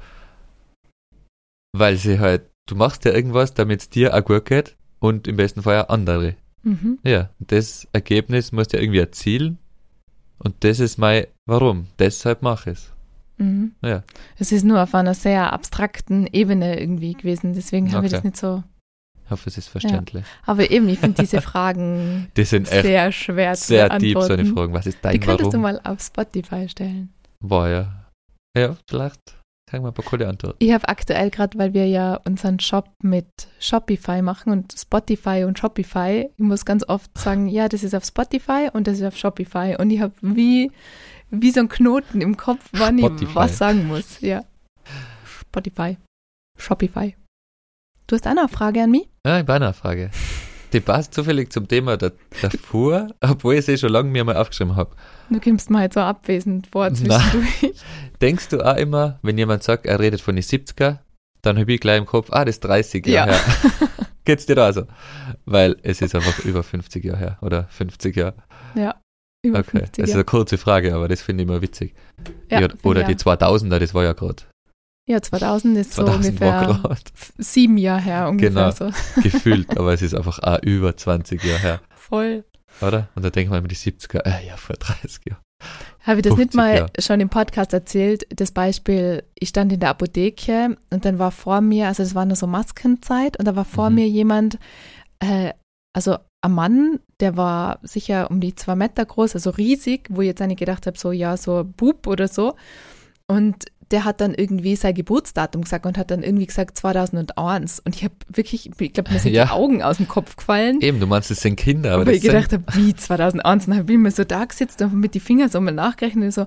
[1.76, 5.38] Weil sie halt, du machst ja irgendwas, damit es dir auch gut geht und im
[5.38, 6.36] besten Fall auch andere.
[6.64, 7.00] Mhm.
[7.04, 9.58] Ja, das Ergebnis musst du ja irgendwie erzielen.
[10.40, 11.88] Und das ist mein Warum.
[12.00, 12.92] Deshalb mache ich es.
[13.38, 13.74] Mhm.
[13.82, 14.04] Ja.
[14.38, 18.18] Es ist nur auf einer sehr abstrakten Ebene irgendwie gewesen, deswegen habe ich Okay.
[18.18, 18.64] das nicht so.
[19.26, 20.24] Ich hoffe, es ist verständlich.
[20.46, 24.40] Aber eben, ich finde diese Fragen Die sind sehr schwer zu sehr deep, so beantworten.
[24.42, 24.74] eine Fragen.
[24.74, 25.52] Was ist Die dein könntest Warum?
[25.52, 27.10] du mal auf Spotify stellen.
[27.44, 28.10] Boah, ja.
[28.58, 29.20] Ja, vielleicht
[29.70, 30.58] kriegen wir ein paar coole Antworten.
[30.60, 33.28] Ich habe aktuell gerade, weil wir ja unseren Shop mit
[33.60, 38.06] Shopify machen und Spotify und Shopify, ich muss ganz oft sagen, ja, das ist auf
[38.06, 39.76] Spotify und das ist auf Shopify.
[39.78, 40.72] Und ich habe wie,
[41.32, 43.24] wie so ein Knoten im Kopf, wann Spotify.
[43.26, 44.22] ich was sagen muss.
[44.22, 44.44] Ja.
[45.26, 45.98] Spotify.
[46.58, 47.16] Shopify.
[48.08, 49.10] Du hast auch noch eine Frage an mich?
[49.26, 50.12] Ja, ich habe eine Frage.
[50.74, 52.12] Die passt zufällig zum Thema da,
[52.42, 54.96] davor, obwohl ich sie schon lange mir mal aufgeschrieben habe.
[55.30, 57.74] Du kommst mal halt so abwesend vor zwischendurch.
[58.22, 61.00] Denkst du auch immer, wenn jemand sagt, er redet von den 70er,
[61.44, 63.38] dann habe ich gleich im Kopf, ah, das ist 30 Jahre Ja.
[63.38, 63.90] her.
[64.26, 64.84] Geht's dir da so?
[65.46, 68.36] Weil es ist einfach über 50 Jahre her oder 50 Jahre.
[68.74, 68.96] Ja.
[69.46, 71.94] Über Okay, 50 das ist eine kurze Frage, aber das finde ich immer witzig.
[72.50, 73.36] Ja, oder die auch.
[73.36, 74.44] 2000er, das war ja gerade.
[75.08, 76.98] Ja, 2000 ist so 2000 war ungefähr
[77.38, 78.72] sieben Jahre her ungefähr Genau.
[78.72, 78.90] so.
[79.22, 82.46] gefühlt, aber es ist einfach auch über 20 Jahre her, Voll.
[82.82, 83.10] oder?
[83.16, 85.42] Und da denkt man immer die 70er, äh, ja, vor 30 Jahren.
[86.04, 86.90] Habe ich das 50 nicht mal Jahre.
[87.00, 88.26] schon im Podcast erzählt?
[88.30, 92.26] Das Beispiel, ich stand in der Apotheke und dann war vor mir, also das war
[92.26, 93.96] nur so Maskenzeit und da war vor Mhm.
[93.96, 94.58] mir jemand,
[95.20, 95.52] äh,
[95.94, 100.28] also ein Mann, der war sicher um die zwei Meter groß, also riesig, wo ich
[100.28, 102.56] jetzt eigentlich gedacht habe, so ja, so Bub oder so.
[103.28, 107.80] Und der hat dann irgendwie sein Geburtsdatum gesagt und hat dann irgendwie gesagt 2001.
[107.86, 109.46] Und ich habe wirklich, ich glaube, mir sind Ja.
[109.46, 110.82] die Augen aus dem Kopf gefallen.
[110.82, 113.66] Eben, du meinst, es sind Kinder, aber das ich gedacht habe, wie 2001?
[113.66, 116.26] Und dann habe ich mir so da gesetzt und mit die Finger so mal nachgerechnet
[116.26, 116.46] und so,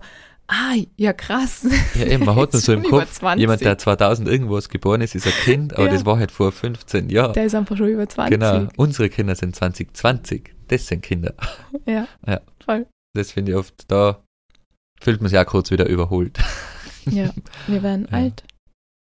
[0.48, 1.66] Ah, ja, krass.
[1.96, 3.40] Ja, eben, man hat nur so im Kopf, 20.
[3.40, 5.92] jemand, der 2000 irgendwas geboren ist, ist ein Kind, aber Ja.
[5.92, 7.32] das war halt vor 15 Jahren.
[7.32, 8.38] Der ist einfach schon über 20.
[8.38, 11.34] Genau, unsere Kinder sind 2020, das sind Kinder.
[11.84, 12.06] Ja.
[12.26, 12.40] Ja.
[12.64, 12.86] Voll.
[13.14, 14.22] Das finde ich oft, da
[15.00, 16.38] fühlt man sich auch kurz wieder überholt.
[17.10, 17.32] Ja,
[17.66, 18.18] wir werden Ja.
[18.18, 18.44] alt.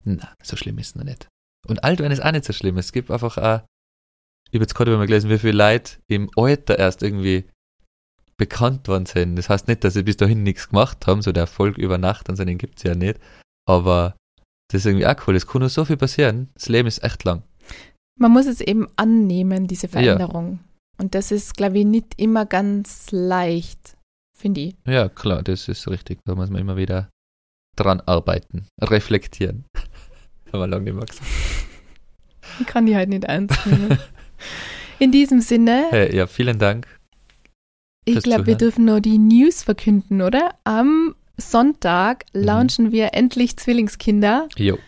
[0.04, 1.28] Na, so schlimm ist es noch nicht.
[1.66, 2.78] Und alt werden ist auch nicht so schlimm.
[2.78, 3.62] Es gibt einfach auch,
[4.50, 7.44] ich habe jetzt gerade mal gelesen, wie viele Leute im Alter erst irgendwie
[8.38, 9.36] bekannt worden sind.
[9.36, 12.28] Das heißt nicht, dass sie bis dahin nichts gemacht haben, so der Erfolg über Nacht
[12.28, 13.18] und so, den gibt es ja nicht.
[13.68, 14.16] Aber
[14.70, 15.34] das ist irgendwie auch cool.
[15.36, 16.48] Es kann nur so viel passieren.
[16.54, 17.42] Das Leben ist echt lang.
[18.18, 20.60] Man muss es eben annehmen, diese Veränderung.
[20.98, 23.96] Und das ist, glaube ich, nicht immer ganz leicht,
[24.36, 24.76] finde ich.
[24.86, 26.20] Ja, klar, das ist richtig.
[26.24, 27.08] Da muss man immer wieder
[27.78, 29.64] dran arbeiten, reflektieren.
[30.52, 31.26] Haben wir lange nicht mehr gesagt.
[32.60, 33.98] Ich kann die halt nicht ernst nehmen.
[34.98, 36.86] In diesem Sinne, Hey, ja, vielen Dank.
[38.04, 40.54] ich glaube, wir dürfen nur die News verkünden, oder?
[40.64, 42.42] Am Sonntag Mhm.
[42.42, 44.48] launchen wir endlich Zwillingskinder.
[44.56, 44.78] Jo.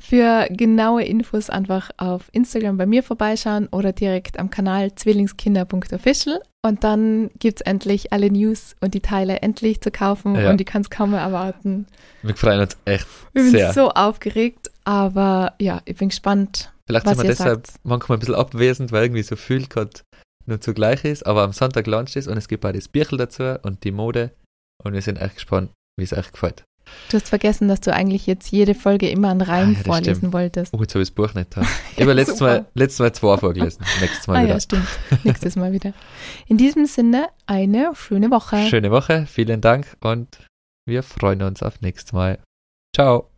[0.00, 6.40] Für genaue Infos einfach auf Instagram bei mir vorbeischauen oder direkt am Kanal zwillingskinder.official.
[6.62, 10.50] Und dann gibt es endlich alle News und die Teile endlich zu kaufen Ja.
[10.50, 11.86] und ich kann es kaum mehr erwarten.
[12.22, 13.72] Wir freuen uns echt Ich bin sehr.
[13.72, 16.72] so aufgeregt, aber ja, ich bin gespannt.
[16.86, 17.80] Vielleicht sind wir deshalb sagt.
[17.84, 19.90] manchmal ein bisschen abwesend, weil irgendwie so viel gerade
[20.46, 21.24] nur zugleich ist.
[21.26, 24.32] Aber am Sonntag launcht es und es gibt auch das Bierchen dazu und die Mode.
[24.82, 26.64] Und wir sind echt gespannt, wie es euch gefällt.
[27.10, 30.16] Du hast vergessen, dass du eigentlich jetzt jede Folge immer einen Reim Ah, ja, vorlesen
[30.16, 30.32] stimmt.
[30.32, 30.72] wolltest.
[30.74, 31.62] Oh, jetzt habe ich das Buch nicht da.
[31.96, 32.40] Ich habe letztes.
[32.40, 33.84] Mal, letztes Mal zwei vorgelesen.
[34.00, 34.54] Nächstes Mal Ah wieder.
[34.54, 34.86] ja, stimmt.
[35.24, 35.92] Nächstes Mal wieder.
[36.46, 38.58] In diesem Sinne, eine schöne Woche.
[38.68, 40.38] Schöne Woche, vielen Dank und
[40.86, 42.38] wir freuen uns auf nächstes Mal.
[42.94, 43.29] Ciao.